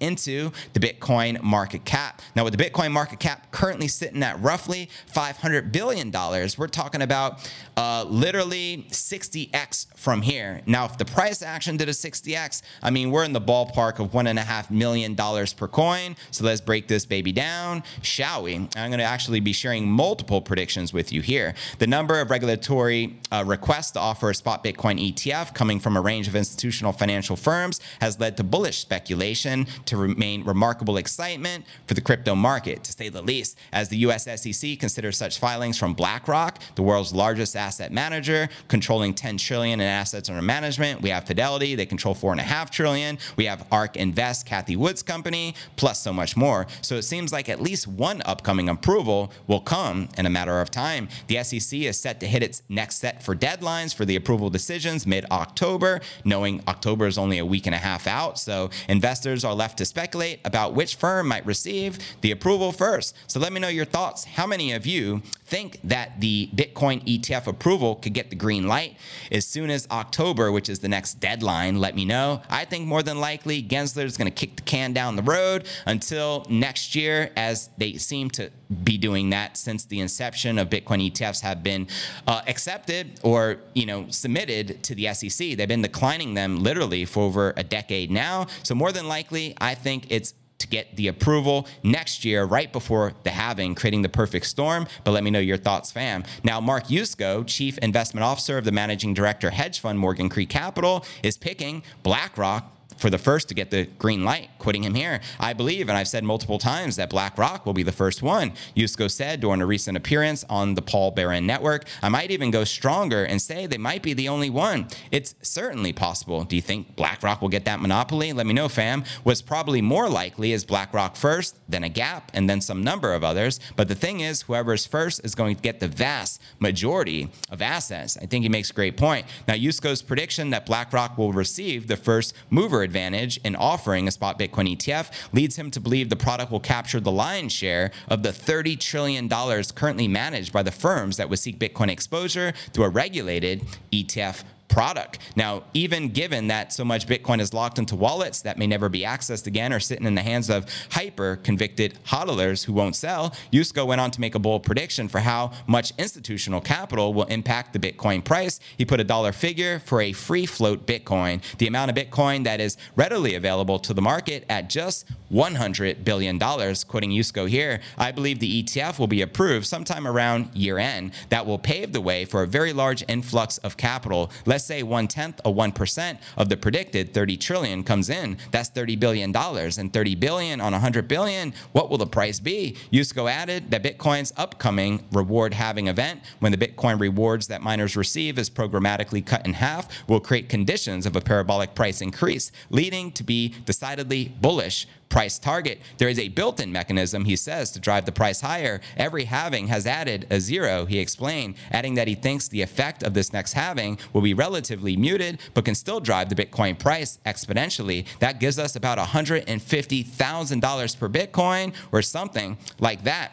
into 0.00 0.50
the 0.72 0.80
Bitcoin 0.80 1.40
market 1.42 1.84
cap. 1.84 2.20
Now, 2.34 2.44
with 2.44 2.56
the 2.56 2.62
Bitcoin 2.62 2.90
market 2.90 3.20
cap 3.20 3.50
currently 3.52 3.88
sitting 3.88 4.22
at 4.22 4.40
roughly 4.40 4.90
$500 5.12 5.72
billion, 5.72 6.10
we're 6.58 6.66
talking 6.66 7.02
about 7.02 7.48
uh, 7.76 8.04
literally 8.08 8.86
60x 8.90 9.86
from 9.96 10.22
here. 10.22 10.62
Now, 10.66 10.84
if 10.86 10.98
the 10.98 11.04
price 11.04 11.42
action 11.42 11.76
did 11.76 11.88
a 11.88 11.92
60x, 11.92 12.62
I 12.82 12.90
mean, 12.90 13.10
we're 13.10 13.24
in 13.24 13.32
the 13.36 13.52
ballpark 13.52 13.98
of 13.98 14.14
one 14.14 14.26
and 14.26 14.38
a 14.38 14.42
half 14.42 14.70
million 14.70 15.14
dollars 15.14 15.52
per 15.52 15.68
coin. 15.68 16.16
So 16.30 16.42
let's 16.42 16.62
break 16.62 16.88
this 16.88 17.04
baby 17.04 17.32
down, 17.32 17.82
shall 18.00 18.44
we? 18.44 18.54
I'm 18.54 18.70
going 18.88 18.98
to 18.98 19.04
actually 19.04 19.40
be 19.40 19.52
sharing 19.52 19.86
multiple 19.86 20.40
predictions 20.40 20.94
with 20.94 21.12
you 21.12 21.20
here. 21.20 21.54
The 21.78 21.86
number 21.86 22.18
of 22.18 22.30
regulatory 22.30 23.18
uh, 23.30 23.44
requests 23.46 23.90
to 23.90 24.00
offer 24.00 24.30
a 24.30 24.34
spot 24.34 24.64
Bitcoin 24.64 25.12
ETF 25.12 25.52
coming 25.52 25.78
from 25.78 25.98
a 25.98 26.00
range 26.00 26.28
of 26.28 26.34
institutional 26.34 26.92
financial 26.92 27.36
firms 27.36 27.78
has 28.00 28.18
led 28.18 28.38
to 28.38 28.44
bullish 28.44 28.78
speculation 28.78 29.66
to 29.84 29.98
remain 29.98 30.42
remarkable 30.42 30.96
excitement 30.96 31.66
for 31.86 31.92
the 31.92 32.00
crypto 32.00 32.34
market, 32.34 32.84
to 32.84 32.92
say 32.92 33.10
the 33.10 33.20
least, 33.20 33.58
as 33.70 33.90
the 33.90 33.98
US 33.98 34.24
SEC 34.24 34.78
considers 34.78 35.18
such 35.18 35.38
filings 35.38 35.76
from 35.76 35.92
BlackRock, 35.92 36.58
the 36.74 36.82
world's 36.82 37.12
largest 37.12 37.54
asset 37.54 37.92
manager, 37.92 38.48
controlling 38.68 39.12
10 39.12 39.36
trillion 39.36 39.78
in 39.78 39.86
assets 39.86 40.30
under 40.30 40.40
management. 40.40 41.02
We 41.02 41.10
have 41.10 41.26
Fidelity, 41.26 41.74
they 41.74 41.84
control 41.84 42.14
four 42.14 42.32
and 42.32 42.40
a 42.40 42.44
half 42.44 42.70
trillion. 42.70 43.18
We 43.36 43.46
have 43.46 43.66
ARK 43.72 43.96
Invest, 43.96 44.46
Cathie 44.46 44.76
Wood's 44.76 45.02
company, 45.02 45.54
plus 45.76 46.00
so 46.00 46.12
much 46.12 46.36
more. 46.36 46.66
So 46.82 46.96
it 46.96 47.02
seems 47.02 47.32
like 47.32 47.48
at 47.48 47.60
least 47.60 47.86
one 47.86 48.22
upcoming 48.24 48.68
approval 48.68 49.32
will 49.46 49.60
come 49.60 50.08
in 50.16 50.26
a 50.26 50.30
matter 50.30 50.60
of 50.60 50.70
time. 50.70 51.08
The 51.26 51.42
SEC 51.42 51.80
is 51.80 51.98
set 51.98 52.20
to 52.20 52.26
hit 52.26 52.42
its 52.42 52.62
next 52.68 52.96
set 52.96 53.22
for 53.22 53.34
deadlines 53.34 53.94
for 53.94 54.04
the 54.04 54.16
approval 54.16 54.50
decisions 54.50 55.06
mid 55.06 55.24
October, 55.30 56.00
knowing 56.24 56.62
October 56.68 57.06
is 57.06 57.18
only 57.18 57.38
a 57.38 57.46
week 57.46 57.66
and 57.66 57.74
a 57.74 57.78
half 57.78 58.06
out. 58.06 58.38
So 58.38 58.70
investors 58.88 59.44
are 59.44 59.54
left 59.54 59.78
to 59.78 59.84
speculate 59.84 60.40
about 60.44 60.74
which 60.74 60.96
firm 60.96 61.28
might 61.28 61.44
receive 61.46 61.98
the 62.20 62.30
approval 62.30 62.72
first. 62.72 63.14
So 63.26 63.40
let 63.40 63.52
me 63.52 63.60
know 63.60 63.68
your 63.68 63.84
thoughts. 63.84 64.24
How 64.24 64.46
many 64.46 64.72
of 64.72 64.86
you 64.86 65.22
think 65.44 65.80
that 65.84 66.20
the 66.20 66.50
Bitcoin 66.54 67.04
ETF 67.04 67.46
approval 67.46 67.96
could 67.96 68.12
get 68.12 68.30
the 68.30 68.36
green 68.36 68.66
light 68.66 68.96
as 69.30 69.46
soon 69.46 69.70
as 69.70 69.86
October, 69.90 70.50
which 70.50 70.68
is 70.68 70.80
the 70.80 70.88
next 70.88 71.14
deadline? 71.20 71.78
Let 71.78 71.94
me 71.94 72.04
know. 72.04 72.42
I 72.48 72.64
think 72.64 72.86
more 72.86 73.02
than 73.02 73.15
likely 73.20 73.62
Gensler 73.62 74.04
is 74.04 74.16
going 74.16 74.30
to 74.30 74.34
kick 74.34 74.56
the 74.56 74.62
can 74.62 74.92
down 74.92 75.16
the 75.16 75.22
road 75.22 75.66
until 75.86 76.46
next 76.48 76.94
year, 76.94 77.30
as 77.36 77.70
they 77.78 77.94
seem 77.94 78.30
to 78.30 78.50
be 78.82 78.98
doing 78.98 79.30
that 79.30 79.56
since 79.56 79.84
the 79.84 80.00
inception 80.00 80.58
of 80.58 80.68
Bitcoin 80.68 81.10
ETFs 81.10 81.40
have 81.40 81.62
been 81.62 81.86
uh, 82.26 82.42
accepted 82.46 83.20
or 83.22 83.58
you 83.74 83.86
know 83.86 84.06
submitted 84.10 84.82
to 84.84 84.94
the 84.94 85.12
SEC. 85.12 85.56
They've 85.56 85.68
been 85.68 85.82
declining 85.82 86.34
them 86.34 86.62
literally 86.62 87.04
for 87.04 87.24
over 87.24 87.54
a 87.56 87.62
decade 87.62 88.10
now. 88.10 88.46
So 88.62 88.74
more 88.74 88.92
than 88.92 89.08
likely, 89.08 89.54
I 89.60 89.74
think 89.74 90.06
it's 90.10 90.34
to 90.58 90.66
get 90.68 90.96
the 90.96 91.08
approval 91.08 91.66
next 91.82 92.24
year, 92.24 92.44
right 92.44 92.72
before 92.72 93.12
the 93.22 93.30
halving, 93.30 93.74
creating 93.74 94.02
the 94.02 94.08
perfect 94.08 94.46
storm. 94.46 94.86
But 95.04 95.12
let 95.12 95.24
me 95.24 95.30
know 95.30 95.38
your 95.38 95.56
thoughts, 95.56 95.92
fam. 95.92 96.24
Now, 96.44 96.60
Mark 96.60 96.86
Yusko, 96.86 97.46
Chief 97.46 97.78
Investment 97.78 98.24
Officer 98.24 98.58
of 98.58 98.64
the 98.64 98.72
Managing 98.72 99.14
Director 99.14 99.50
hedge 99.50 99.80
fund 99.80 99.98
Morgan 99.98 100.28
Creek 100.28 100.48
Capital, 100.48 101.04
is 101.22 101.36
picking 101.36 101.82
BlackRock 102.02 102.72
for 102.96 103.10
the 103.10 103.18
first 103.18 103.48
to 103.48 103.54
get 103.54 103.70
the 103.70 103.84
green 103.98 104.24
light, 104.24 104.50
quitting 104.58 104.84
him 104.84 104.94
here. 104.94 105.20
I 105.38 105.52
believe, 105.52 105.88
and 105.88 105.96
I've 105.96 106.08
said 106.08 106.24
multiple 106.24 106.58
times, 106.58 106.96
that 106.96 107.10
BlackRock 107.10 107.66
will 107.66 107.72
be 107.72 107.82
the 107.82 107.92
first 107.92 108.22
one. 108.22 108.52
Yusko 108.76 109.10
said 109.10 109.40
during 109.40 109.60
a 109.60 109.66
recent 109.66 109.96
appearance 109.96 110.44
on 110.48 110.74
the 110.74 110.82
Paul 110.82 111.10
Barron 111.10 111.46
Network. 111.46 111.86
I 112.02 112.08
might 112.08 112.30
even 112.30 112.50
go 112.50 112.64
stronger 112.64 113.24
and 113.24 113.40
say 113.40 113.66
they 113.66 113.78
might 113.78 114.02
be 114.02 114.14
the 114.14 114.28
only 114.28 114.50
one. 114.50 114.88
It's 115.10 115.34
certainly 115.42 115.92
possible. 115.92 116.44
Do 116.44 116.56
you 116.56 116.62
think 116.62 116.96
BlackRock 116.96 117.42
will 117.42 117.48
get 117.48 117.64
that 117.66 117.80
monopoly? 117.80 118.32
Let 118.32 118.46
me 118.46 118.54
know, 118.54 118.68
fam. 118.68 119.04
What's 119.22 119.42
probably 119.42 119.82
more 119.82 120.08
likely 120.08 120.52
is 120.52 120.64
BlackRock 120.64 121.16
first, 121.16 121.58
then 121.68 121.84
a 121.84 121.88
Gap, 121.88 122.30
and 122.34 122.48
then 122.48 122.60
some 122.60 122.82
number 122.82 123.14
of 123.14 123.24
others. 123.24 123.60
But 123.76 123.88
the 123.88 123.94
thing 123.94 124.20
is, 124.20 124.42
whoever 124.42 124.74
is 124.74 124.86
first 124.86 125.24
is 125.24 125.34
going 125.34 125.56
to 125.56 125.62
get 125.62 125.80
the 125.80 125.88
vast 125.88 126.40
majority 126.58 127.30
of 127.50 127.62
assets. 127.62 128.16
I 128.16 128.26
think 128.26 128.42
he 128.42 128.48
makes 128.48 128.70
a 128.70 128.74
great 128.74 128.96
point. 128.96 129.26
Now, 129.48 129.54
Yusko's 129.54 130.02
prediction 130.02 130.50
that 130.50 130.66
BlackRock 130.66 131.16
will 131.16 131.32
receive 131.32 131.86
the 131.86 131.96
first 131.96 132.34
mover 132.50 132.85
advantage 132.86 133.38
in 133.44 133.54
offering 133.54 134.08
a 134.08 134.10
spot 134.10 134.38
Bitcoin 134.38 134.74
ETF 134.74 135.10
leads 135.34 135.56
him 135.56 135.70
to 135.72 135.80
believe 135.80 136.08
the 136.08 136.16
product 136.16 136.50
will 136.50 136.60
capture 136.60 137.00
the 137.00 137.12
lion's 137.12 137.52
share 137.52 137.90
of 138.08 138.22
the 138.22 138.30
$30 138.30 138.80
trillion 138.80 139.28
currently 139.74 140.08
managed 140.08 140.52
by 140.54 140.62
the 140.62 140.70
firms 140.70 141.18
that 141.18 141.28
would 141.28 141.38
seek 141.38 141.58
Bitcoin 141.58 141.90
exposure 141.90 142.54
through 142.72 142.84
a 142.84 142.88
regulated 142.88 143.62
ETF 143.92 144.44
product. 144.68 145.18
Now, 145.36 145.64
even 145.74 146.08
given 146.08 146.48
that 146.48 146.72
so 146.72 146.84
much 146.84 147.06
Bitcoin 147.06 147.40
is 147.40 147.52
locked 147.54 147.78
into 147.78 147.96
wallets 147.96 148.42
that 148.42 148.58
may 148.58 148.66
never 148.66 148.88
be 148.88 149.02
accessed 149.02 149.46
again 149.46 149.72
or 149.72 149.80
sitting 149.80 150.06
in 150.06 150.14
the 150.14 150.22
hands 150.22 150.50
of 150.50 150.66
hyper 150.90 151.36
convicted 151.36 151.98
hodlers 152.06 152.64
who 152.64 152.72
won't 152.72 152.96
sell, 152.96 153.34
Yusko 153.52 153.86
went 153.86 154.00
on 154.00 154.10
to 154.10 154.20
make 154.20 154.34
a 154.34 154.38
bold 154.38 154.62
prediction 154.62 155.08
for 155.08 155.20
how 155.20 155.52
much 155.66 155.92
institutional 155.98 156.60
capital 156.60 157.14
will 157.14 157.24
impact 157.24 157.72
the 157.72 157.78
Bitcoin 157.78 158.24
price. 158.24 158.60
He 158.76 158.84
put 158.84 159.00
a 159.00 159.04
dollar 159.04 159.32
figure 159.32 159.78
for 159.80 160.00
a 160.00 160.12
free 160.12 160.46
float 160.46 160.86
Bitcoin, 160.86 161.42
the 161.58 161.66
amount 161.66 161.90
of 161.90 161.96
Bitcoin 161.96 162.44
that 162.44 162.60
is 162.60 162.76
readily 162.96 163.34
available 163.34 163.78
to 163.80 163.94
the 163.94 164.02
market 164.02 164.44
at 164.48 164.68
just 164.68 165.06
$100 165.32 166.04
billion. 166.04 166.38
Quoting 166.38 167.10
Yusko 167.10 167.48
here, 167.48 167.80
I 167.98 168.12
believe 168.12 168.38
the 168.38 168.62
ETF 168.62 168.98
will 168.98 169.06
be 169.06 169.22
approved 169.22 169.66
sometime 169.66 170.06
around 170.06 170.54
year 170.54 170.78
end. 170.78 171.12
That 171.30 171.46
will 171.46 171.58
pave 171.58 171.92
the 171.92 172.00
way 172.00 172.24
for 172.24 172.42
a 172.42 172.46
very 172.46 172.72
large 172.72 173.04
influx 173.08 173.58
of 173.58 173.76
capital. 173.76 174.30
Let's 174.56 174.64
say 174.64 174.82
one 174.82 175.06
tenth 175.06 175.38
or 175.44 175.54
1% 175.54 176.18
of 176.38 176.48
the 176.48 176.56
predicted 176.56 177.12
30 177.12 177.36
trillion 177.36 177.84
comes 177.84 178.08
in. 178.08 178.38
That's 178.52 178.70
$30 178.70 178.98
billion. 178.98 179.36
And 179.36 179.92
30 179.92 180.14
billion 180.14 180.62
on 180.62 180.72
100 180.72 181.06
billion, 181.06 181.52
what 181.72 181.90
will 181.90 181.98
the 181.98 182.06
price 182.06 182.40
be? 182.40 182.74
Yusko 182.90 183.30
added 183.30 183.70
that 183.70 183.82
Bitcoin's 183.82 184.32
upcoming 184.34 185.04
reward 185.12 185.52
halving 185.52 185.88
event, 185.88 186.22
when 186.38 186.52
the 186.52 186.56
Bitcoin 186.56 186.98
rewards 186.98 187.48
that 187.48 187.60
miners 187.60 187.96
receive 187.96 188.38
is 188.38 188.48
programmatically 188.48 189.26
cut 189.26 189.44
in 189.44 189.52
half, 189.52 190.08
will 190.08 190.20
create 190.20 190.48
conditions 190.48 191.04
of 191.04 191.16
a 191.16 191.20
parabolic 191.20 191.74
price 191.74 192.00
increase, 192.00 192.50
leading 192.70 193.12
to 193.12 193.22
be 193.22 193.54
decidedly 193.66 194.34
bullish 194.40 194.86
price 195.08 195.38
target. 195.38 195.80
There 195.98 196.08
is 196.08 196.18
a 196.18 196.28
built 196.28 196.60
in 196.60 196.72
mechanism, 196.72 197.24
he 197.24 197.36
says, 197.36 197.70
to 197.72 197.80
drive 197.80 198.06
the 198.06 198.12
price 198.12 198.40
higher. 198.40 198.80
Every 198.96 199.24
halving 199.24 199.66
has 199.68 199.86
added 199.86 200.26
a 200.30 200.40
zero, 200.40 200.86
he 200.86 200.98
explained, 200.98 201.56
adding 201.70 201.94
that 201.94 202.08
he 202.08 202.14
thinks 202.14 202.48
the 202.48 202.62
effect 202.62 203.02
of 203.02 203.14
this 203.14 203.32
next 203.32 203.54
halving 203.54 203.98
will 204.12 204.22
be 204.22 204.34
relatively 204.34 204.96
muted, 204.96 205.40
but 205.54 205.64
can 205.64 205.74
still 205.74 206.00
drive 206.00 206.28
the 206.28 206.34
Bitcoin 206.34 206.78
price 206.78 207.18
exponentially. 207.24 208.06
That 208.18 208.40
gives 208.40 208.58
us 208.58 208.76
about 208.76 208.98
$150,000 208.98 210.98
per 210.98 211.08
Bitcoin 211.08 211.74
or 211.92 212.02
something 212.02 212.58
like 212.78 213.04
that. 213.04 213.32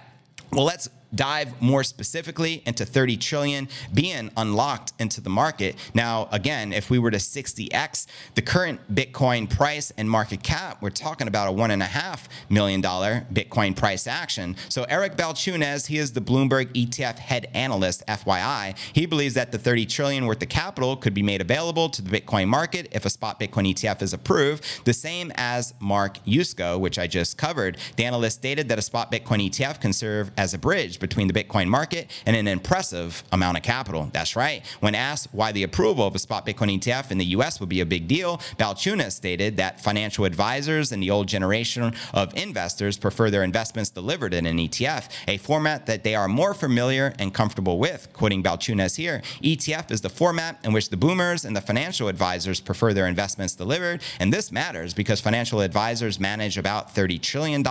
Well, 0.52 0.66
let's 0.66 0.90
dive 1.16 1.62
more 1.62 1.84
specifically 1.84 2.64
into 2.66 2.86
30 2.86 3.18
trillion 3.18 3.68
being 3.94 4.32
unlocked 4.38 4.94
into 5.00 5.22
the 5.22 5.30
market. 5.30 5.76
Now, 5.94 6.28
again, 6.32 6.74
if 6.74 6.90
we 6.90 7.00
were 7.00 7.12
to 7.12 7.18
60x 7.18 8.08
the 8.36 8.42
current 8.42 8.80
Bitcoin 8.94 9.50
price 9.50 9.92
and 9.98 10.10
market 10.10 10.44
cap, 10.44 10.82
we're 10.82 10.90
talking 10.90 11.28
about 11.28 11.48
a 11.48 11.52
one 11.52 11.72
and 11.72 11.82
a 11.82 11.88
half 11.88 12.28
million 12.50 12.82
dollar 12.82 13.26
Bitcoin 13.34 13.76
price 13.76 14.08
action. 14.08 14.56
So 14.70 14.84
Eric 14.90 15.16
Balchunas, 15.16 15.88
he 15.88 15.98
is 15.98 16.14
the 16.14 16.22
Bloomberg 16.22 16.68
ETF 16.74 17.20
head 17.20 17.50
analyst, 17.54 18.04
FYI. 18.08 18.76
He 18.94 19.06
believes 19.06 19.34
that 19.36 19.52
the 19.52 19.58
30 19.58 19.86
trillion 19.86 20.26
worth 20.26 20.42
of 20.42 20.50
capital 20.50 20.96
could 20.96 21.14
be 21.14 21.24
made 21.24 21.42
available 21.42 21.90
to 21.90 22.02
the 22.02 22.22
Bitcoin 22.22 22.48
market 22.48 22.88
if 22.92 23.06
a 23.06 23.10
spot 23.10 23.40
Bitcoin 23.40 23.72
ETF 23.74 24.02
is 24.02 24.14
approved, 24.14 24.64
the 24.86 24.94
same 24.94 25.32
as 25.36 25.74
Mark 25.80 26.18
Yusko, 26.26 26.80
which 26.80 26.98
I 26.98 27.08
just 27.08 27.38
covered. 27.38 27.78
The 27.96 28.06
analyst 28.06 28.38
stated 28.38 28.70
that 28.70 28.80
a 28.80 28.82
spot 28.82 29.12
Bitcoin 29.12 29.50
ETF 29.50 29.82
can 29.82 29.94
serve 29.94 30.32
as 30.38 30.54
a 30.54 30.58
bridge 30.58 31.00
between 31.04 31.28
the 31.28 31.34
Bitcoin 31.34 31.68
market 31.68 32.10
and 32.26 32.36
an 32.36 32.48
impressive 32.48 33.24
amount 33.34 33.58
of 33.58 33.64
capital. 33.64 34.10
That's 34.14 34.36
right. 34.38 34.64
When 34.80 34.96
asked 34.96 35.28
why 35.34 35.52
the 35.52 35.64
approval 35.64 36.08
of 36.08 36.16
a 36.16 36.20
spot 36.20 36.46
Bitcoin 36.46 36.80
ETF 36.80 37.12
in 37.12 37.18
the 37.18 37.26
US 37.38 37.60
would 37.60 37.68
be 37.68 37.82
a 37.82 37.86
big 37.86 38.08
deal, 38.08 38.38
Balchunas 38.58 39.12
stated 39.12 39.58
that 39.58 39.82
financial 39.82 40.24
advisors 40.24 40.94
and 40.94 41.04
the 41.04 41.12
old 41.12 41.28
generation 41.28 41.94
of 42.14 42.34
investors 42.36 42.98
prefer 42.98 43.30
their 43.30 43.44
investments 43.44 43.90
delivered 43.90 44.34
in 44.34 44.46
an 44.46 44.58
ETF, 44.58 45.10
a 45.28 45.38
format 45.38 45.86
that 45.88 46.06
they 46.06 46.16
are 46.16 46.30
more 46.30 46.54
familiar 46.54 47.14
and 47.20 47.34
comfortable 47.34 47.80
with. 47.80 48.08
Quoting 48.14 48.42
Balchunas 48.42 48.96
here, 48.96 49.22
ETF 49.42 49.92
is 49.92 50.00
the 50.00 50.10
format 50.10 50.58
in 50.64 50.72
which 50.72 50.90
the 50.90 50.98
boomers 50.98 51.44
and 51.44 51.54
the 51.54 51.62
financial 51.62 52.08
advisors 52.08 52.62
prefer 52.62 52.94
their 52.94 53.08
investments 53.08 53.56
delivered, 53.56 54.02
and 54.20 54.32
this 54.32 54.54
matters 54.54 54.94
because 54.94 55.20
financial 55.20 55.60
advisors 55.60 56.18
manage 56.18 56.58
about 56.58 56.96
$30 56.96 57.22
trillion 57.22 57.62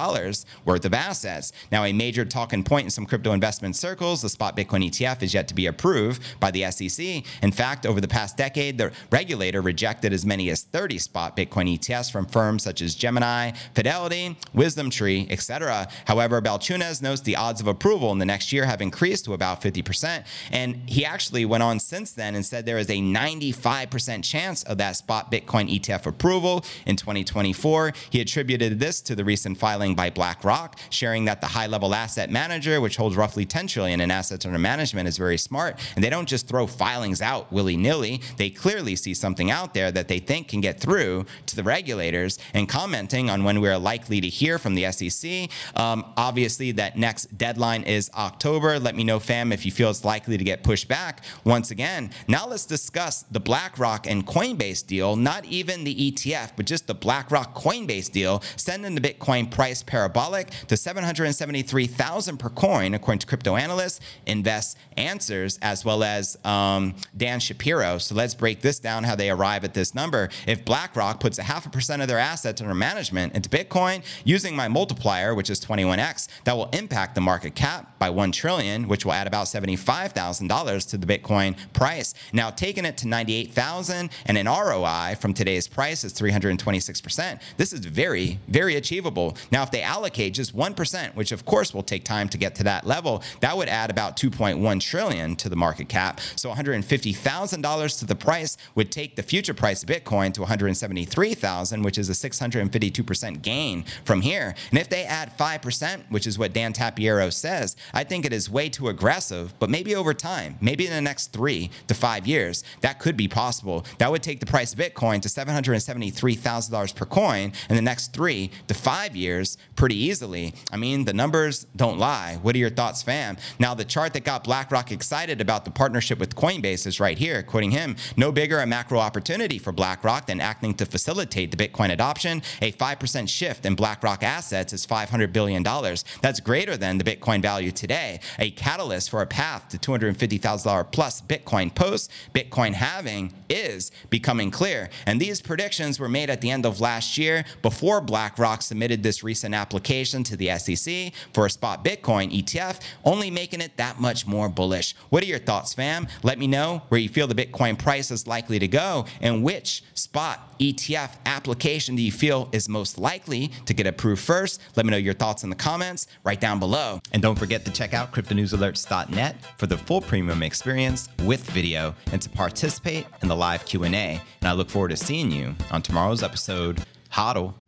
worth 0.64 0.84
of 0.84 0.92
assets. 0.92 1.52
Now, 1.70 1.84
a 1.84 1.92
major 1.94 2.24
talking 2.24 2.64
point 2.64 2.84
in 2.84 2.90
some 2.90 3.06
crypto 3.06 3.21
crypto 3.22 3.34
investment 3.34 3.76
circles, 3.76 4.20
the 4.20 4.28
spot 4.28 4.56
Bitcoin 4.56 4.84
ETF 4.84 5.22
is 5.22 5.32
yet 5.32 5.46
to 5.46 5.54
be 5.54 5.66
approved 5.66 6.20
by 6.40 6.50
the 6.50 6.68
SEC. 6.72 7.22
In 7.40 7.52
fact, 7.52 7.86
over 7.86 8.00
the 8.00 8.08
past 8.08 8.36
decade, 8.36 8.78
the 8.78 8.90
regulator 9.12 9.60
rejected 9.60 10.12
as 10.12 10.26
many 10.26 10.50
as 10.50 10.62
30 10.62 10.98
spot 10.98 11.36
Bitcoin 11.36 11.72
ETFs 11.72 12.10
from 12.10 12.26
firms 12.26 12.64
such 12.64 12.82
as 12.82 12.96
Gemini, 12.96 13.52
Fidelity, 13.76 14.36
Wisdom 14.54 14.90
Tree, 14.90 15.28
etc. 15.30 15.86
However, 16.04 16.42
Balchunas 16.42 17.00
notes 17.00 17.20
the 17.20 17.36
odds 17.36 17.60
of 17.60 17.68
approval 17.68 18.10
in 18.10 18.18
the 18.18 18.26
next 18.26 18.52
year 18.52 18.64
have 18.64 18.80
increased 18.80 19.24
to 19.26 19.34
about 19.34 19.62
50%. 19.62 20.24
And 20.50 20.82
he 20.86 21.04
actually 21.04 21.44
went 21.44 21.62
on 21.62 21.78
since 21.78 22.10
then 22.10 22.34
and 22.34 22.44
said 22.44 22.66
there 22.66 22.78
is 22.78 22.90
a 22.90 22.98
95% 22.98 24.24
chance 24.24 24.64
of 24.64 24.78
that 24.78 24.96
spot 24.96 25.30
Bitcoin 25.30 25.72
ETF 25.72 26.06
approval 26.06 26.64
in 26.86 26.96
2024. 26.96 27.92
He 28.10 28.20
attributed 28.20 28.80
this 28.80 29.00
to 29.02 29.14
the 29.14 29.24
recent 29.24 29.58
filing 29.58 29.94
by 29.94 30.10
BlackRock, 30.10 30.76
sharing 30.90 31.26
that 31.26 31.40
the 31.40 31.46
high 31.46 31.68
level 31.68 31.94
asset 31.94 32.28
manager, 32.28 32.80
which 32.80 32.96
holds 32.96 33.11
roughly 33.16 33.44
10 33.44 33.66
trillion 33.66 34.00
in 34.00 34.10
assets 34.10 34.46
under 34.46 34.58
management 34.58 35.08
is 35.08 35.16
very 35.16 35.38
smart 35.38 35.78
and 35.94 36.04
they 36.04 36.10
don't 36.10 36.28
just 36.28 36.48
throw 36.48 36.66
filings 36.66 37.22
out 37.22 37.52
willy-nilly. 37.52 38.20
They 38.36 38.50
clearly 38.50 38.96
see 38.96 39.14
something 39.14 39.50
out 39.50 39.74
there 39.74 39.90
that 39.92 40.08
they 40.08 40.18
think 40.18 40.48
can 40.48 40.60
get 40.60 40.80
through 40.80 41.26
to 41.46 41.56
the 41.56 41.62
regulators. 41.62 42.38
And 42.54 42.68
commenting 42.68 43.30
on 43.30 43.44
when 43.44 43.60
we're 43.60 43.78
likely 43.78 44.20
to 44.20 44.28
hear 44.28 44.58
from 44.58 44.74
the 44.74 44.90
sec 44.90 45.50
um, 45.76 46.12
obviously 46.16 46.72
that 46.72 46.96
next 46.96 47.36
deadline 47.36 47.82
is 47.82 48.10
october. 48.14 48.78
Let 48.78 48.94
me 48.94 49.04
know 49.04 49.18
fam 49.18 49.52
if 49.52 49.64
you 49.64 49.72
feel 49.72 49.90
it's 49.90 50.04
likely 50.04 50.36
to 50.36 50.44
get 50.44 50.62
pushed 50.62 50.88
back. 50.88 51.24
Once 51.44 51.70
again 51.70 52.10
now 52.28 52.46
let's 52.46 52.66
discuss 52.66 53.22
the 53.30 53.40
blackrock 53.40 54.06
and 54.06 54.26
coinbase 54.26 54.86
deal 54.86 55.16
not 55.16 55.44
even 55.44 55.84
the 55.84 56.12
etf 56.12 56.50
but 56.56 56.66
just 56.66 56.86
the 56.86 56.94
blackrock 56.94 57.54
coinbase 57.54 58.10
deal 58.10 58.42
sending 58.56 58.94
the 58.94 59.00
bitcoin 59.00 59.50
price 59.50 59.82
parabolic 59.82 60.50
to 60.66 60.76
773000 60.76 62.36
per 62.38 62.48
coin 62.50 62.91
Bitcoin, 62.92 62.96
according 62.96 63.20
to 63.20 63.26
crypto 63.26 63.56
analyst 63.56 64.02
Invest 64.26 64.78
Answers, 64.96 65.58
as 65.62 65.84
well 65.84 66.04
as 66.04 66.36
um, 66.44 66.94
Dan 67.16 67.38
Tapiero. 67.38 68.00
So 68.00 68.14
let's 68.14 68.34
break 68.34 68.60
this 68.60 68.78
down 68.78 69.04
how 69.04 69.16
they 69.16 69.30
arrive 69.30 69.64
at 69.64 69.74
this 69.74 69.94
number. 69.94 70.28
If 70.46 70.64
BlackRock 70.64 71.18
puts 71.20 71.38
a 71.38 71.42
half 71.42 71.66
a 71.66 71.70
percent 71.70 72.02
of 72.02 72.08
their 72.08 72.18
assets 72.18 72.60
under 72.60 72.74
management 72.74 73.34
into 73.34 73.48
Bitcoin 73.48 74.04
using 74.24 74.54
my 74.54 74.68
multiplier, 74.68 75.34
which 75.34 75.50
is 75.50 75.60
21x, 75.60 76.28
that 76.44 76.56
will 76.56 76.68
impact 76.72 77.14
the 77.14 77.20
market 77.20 77.54
cap 77.54 77.98
by 77.98 78.10
1 78.10 78.32
trillion, 78.32 78.86
which 78.86 79.04
will 79.04 79.12
add 79.12 79.26
about 79.26 79.46
$75,000 79.46 80.90
to 80.90 80.98
the 80.98 81.06
Bitcoin 81.06 81.56
price. 81.72 82.14
Now, 82.32 82.50
taking 82.50 82.84
it 82.84 82.96
to 82.98 83.08
98,000 83.08 84.10
and 84.26 84.38
an 84.38 84.46
ROI 84.46 85.16
from 85.18 85.32
today's 85.32 85.66
price 85.66 86.04
is 86.04 86.12
326%. 86.12 87.40
This 87.56 87.72
is 87.72 87.80
very, 87.80 88.38
very 88.48 88.76
achievable. 88.76 89.36
Now, 89.50 89.62
if 89.62 89.70
they 89.70 89.82
allocate 89.82 90.34
just 90.34 90.54
1%, 90.56 91.14
which 91.14 91.32
of 91.32 91.44
course 91.44 91.72
will 91.72 91.82
take 91.82 92.04
time 92.04 92.28
to 92.28 92.38
get 92.38 92.54
to 92.56 92.64
that 92.64 92.81
level, 92.84 93.22
that 93.40 93.56
would 93.56 93.68
add 93.68 93.90
about 93.90 94.16
2.1 94.16 94.80
trillion 94.80 95.36
to 95.36 95.48
the 95.48 95.56
market 95.56 95.88
cap. 95.88 96.20
So 96.36 96.50
$150,000 96.50 97.98
to 97.98 98.06
the 98.06 98.14
price 98.14 98.56
would 98.74 98.90
take 98.90 99.16
the 99.16 99.22
future 99.22 99.54
price 99.54 99.82
of 99.82 99.88
Bitcoin 99.88 100.32
to 100.34 100.40
173,000, 100.40 101.82
which 101.82 101.98
is 101.98 102.08
a 102.08 102.12
652% 102.12 103.42
gain 103.42 103.84
from 104.04 104.20
here. 104.20 104.54
And 104.70 104.78
if 104.78 104.88
they 104.88 105.04
add 105.04 105.36
5%, 105.36 106.10
which 106.10 106.26
is 106.26 106.38
what 106.38 106.52
Dan 106.52 106.72
Tapiero 106.72 107.32
says, 107.32 107.76
I 107.92 108.04
think 108.04 108.24
it 108.24 108.32
is 108.32 108.50
way 108.50 108.68
too 108.68 108.88
aggressive, 108.88 109.54
but 109.58 109.70
maybe 109.70 109.94
over 109.94 110.14
time, 110.14 110.56
maybe 110.60 110.86
in 110.86 110.92
the 110.92 111.00
next 111.00 111.32
three 111.32 111.70
to 111.88 111.94
five 111.94 112.26
years, 112.26 112.64
that 112.80 112.98
could 112.98 113.16
be 113.16 113.28
possible. 113.28 113.84
That 113.98 114.10
would 114.10 114.22
take 114.22 114.40
the 114.40 114.46
price 114.46 114.72
of 114.72 114.78
Bitcoin 114.78 115.20
to 115.22 115.28
$773,000 115.28 116.94
per 116.94 117.06
coin 117.06 117.52
in 117.68 117.76
the 117.76 117.82
next 117.82 118.12
three 118.12 118.50
to 118.68 118.74
five 118.74 119.16
years 119.16 119.56
pretty 119.76 119.96
easily. 119.96 120.54
I 120.70 120.76
mean, 120.76 121.04
the 121.04 121.12
numbers 121.12 121.66
don't 121.76 121.98
lie. 121.98 122.38
What 122.42 122.54
are 122.54 122.58
your 122.58 122.70
thoughts, 122.76 123.02
fam? 123.02 123.36
Now, 123.58 123.74
the 123.74 123.84
chart 123.84 124.12
that 124.14 124.24
got 124.24 124.44
BlackRock 124.44 124.92
excited 124.92 125.40
about 125.40 125.64
the 125.64 125.70
partnership 125.70 126.18
with 126.18 126.34
Coinbase 126.34 126.86
is 126.86 127.00
right 127.00 127.18
here, 127.18 127.42
quoting 127.42 127.70
him 127.70 127.96
No 128.16 128.32
bigger 128.32 128.60
a 128.60 128.66
macro 128.66 128.98
opportunity 128.98 129.58
for 129.58 129.72
BlackRock 129.72 130.26
than 130.26 130.40
acting 130.40 130.74
to 130.74 130.86
facilitate 130.86 131.50
the 131.50 131.56
Bitcoin 131.56 131.90
adoption. 131.92 132.42
A 132.60 132.72
5% 132.72 133.28
shift 133.28 133.66
in 133.66 133.74
BlackRock 133.74 134.22
assets 134.22 134.72
is 134.72 134.86
$500 134.86 135.32
billion. 135.32 135.62
That's 135.62 136.40
greater 136.40 136.76
than 136.76 136.98
the 136.98 137.04
Bitcoin 137.04 137.42
value 137.42 137.70
today. 137.70 138.20
A 138.38 138.50
catalyst 138.50 139.10
for 139.10 139.22
a 139.22 139.26
path 139.26 139.68
to 139.68 139.78
$250,000 139.78 140.92
plus 140.92 141.20
Bitcoin 141.20 141.74
post, 141.74 142.10
Bitcoin 142.34 142.72
halving 142.74 143.32
is 143.48 143.90
becoming 144.10 144.50
clear. 144.50 144.90
And 145.06 145.20
these 145.20 145.40
predictions 145.40 145.98
were 145.98 146.08
made 146.08 146.30
at 146.30 146.40
the 146.40 146.50
end 146.50 146.66
of 146.66 146.80
last 146.80 147.18
year 147.18 147.44
before 147.62 148.00
BlackRock 148.00 148.62
submitted 148.62 149.02
this 149.02 149.22
recent 149.22 149.54
application 149.54 150.24
to 150.24 150.36
the 150.36 150.56
SEC 150.58 151.12
for 151.32 151.46
a 151.46 151.50
spot 151.50 151.84
Bitcoin 151.84 152.32
ETF, 152.62 152.80
only 153.04 153.30
making 153.30 153.60
it 153.60 153.76
that 153.76 154.00
much 154.00 154.26
more 154.26 154.48
bullish. 154.48 154.94
What 155.10 155.22
are 155.22 155.26
your 155.26 155.38
thoughts, 155.38 155.74
fam? 155.74 156.06
Let 156.22 156.38
me 156.38 156.46
know 156.46 156.82
where 156.88 157.00
you 157.00 157.08
feel 157.08 157.26
the 157.26 157.34
Bitcoin 157.34 157.78
price 157.78 158.10
is 158.10 158.26
likely 158.26 158.58
to 158.58 158.68
go 158.68 159.06
and 159.20 159.42
which 159.42 159.82
spot 159.94 160.58
ETF 160.58 161.10
application 161.26 161.96
do 161.96 162.02
you 162.02 162.12
feel 162.12 162.48
is 162.52 162.68
most 162.68 162.98
likely 162.98 163.48
to 163.66 163.74
get 163.74 163.86
approved 163.86 164.22
first? 164.22 164.60
Let 164.76 164.86
me 164.86 164.90
know 164.90 164.96
your 164.96 165.14
thoughts 165.14 165.44
in 165.44 165.50
the 165.50 165.56
comments 165.56 166.06
right 166.24 166.40
down 166.40 166.58
below. 166.58 167.00
And 167.12 167.22
don't 167.22 167.38
forget 167.38 167.64
to 167.64 167.72
check 167.72 167.94
out 167.94 168.12
cryptonewsalerts.net 168.12 169.36
for 169.58 169.66
the 169.66 169.78
full 169.78 170.00
premium 170.00 170.42
experience 170.42 171.08
with 171.24 171.48
video 171.50 171.94
and 172.12 172.22
to 172.22 172.30
participate 172.30 173.06
in 173.22 173.28
the 173.28 173.36
live 173.36 173.64
Q&A. 173.64 173.88
And 173.88 174.20
I 174.42 174.52
look 174.52 174.70
forward 174.70 174.90
to 174.90 174.96
seeing 174.96 175.30
you 175.30 175.54
on 175.70 175.82
tomorrow's 175.82 176.22
episode. 176.22 176.84
Hodl. 177.12 177.61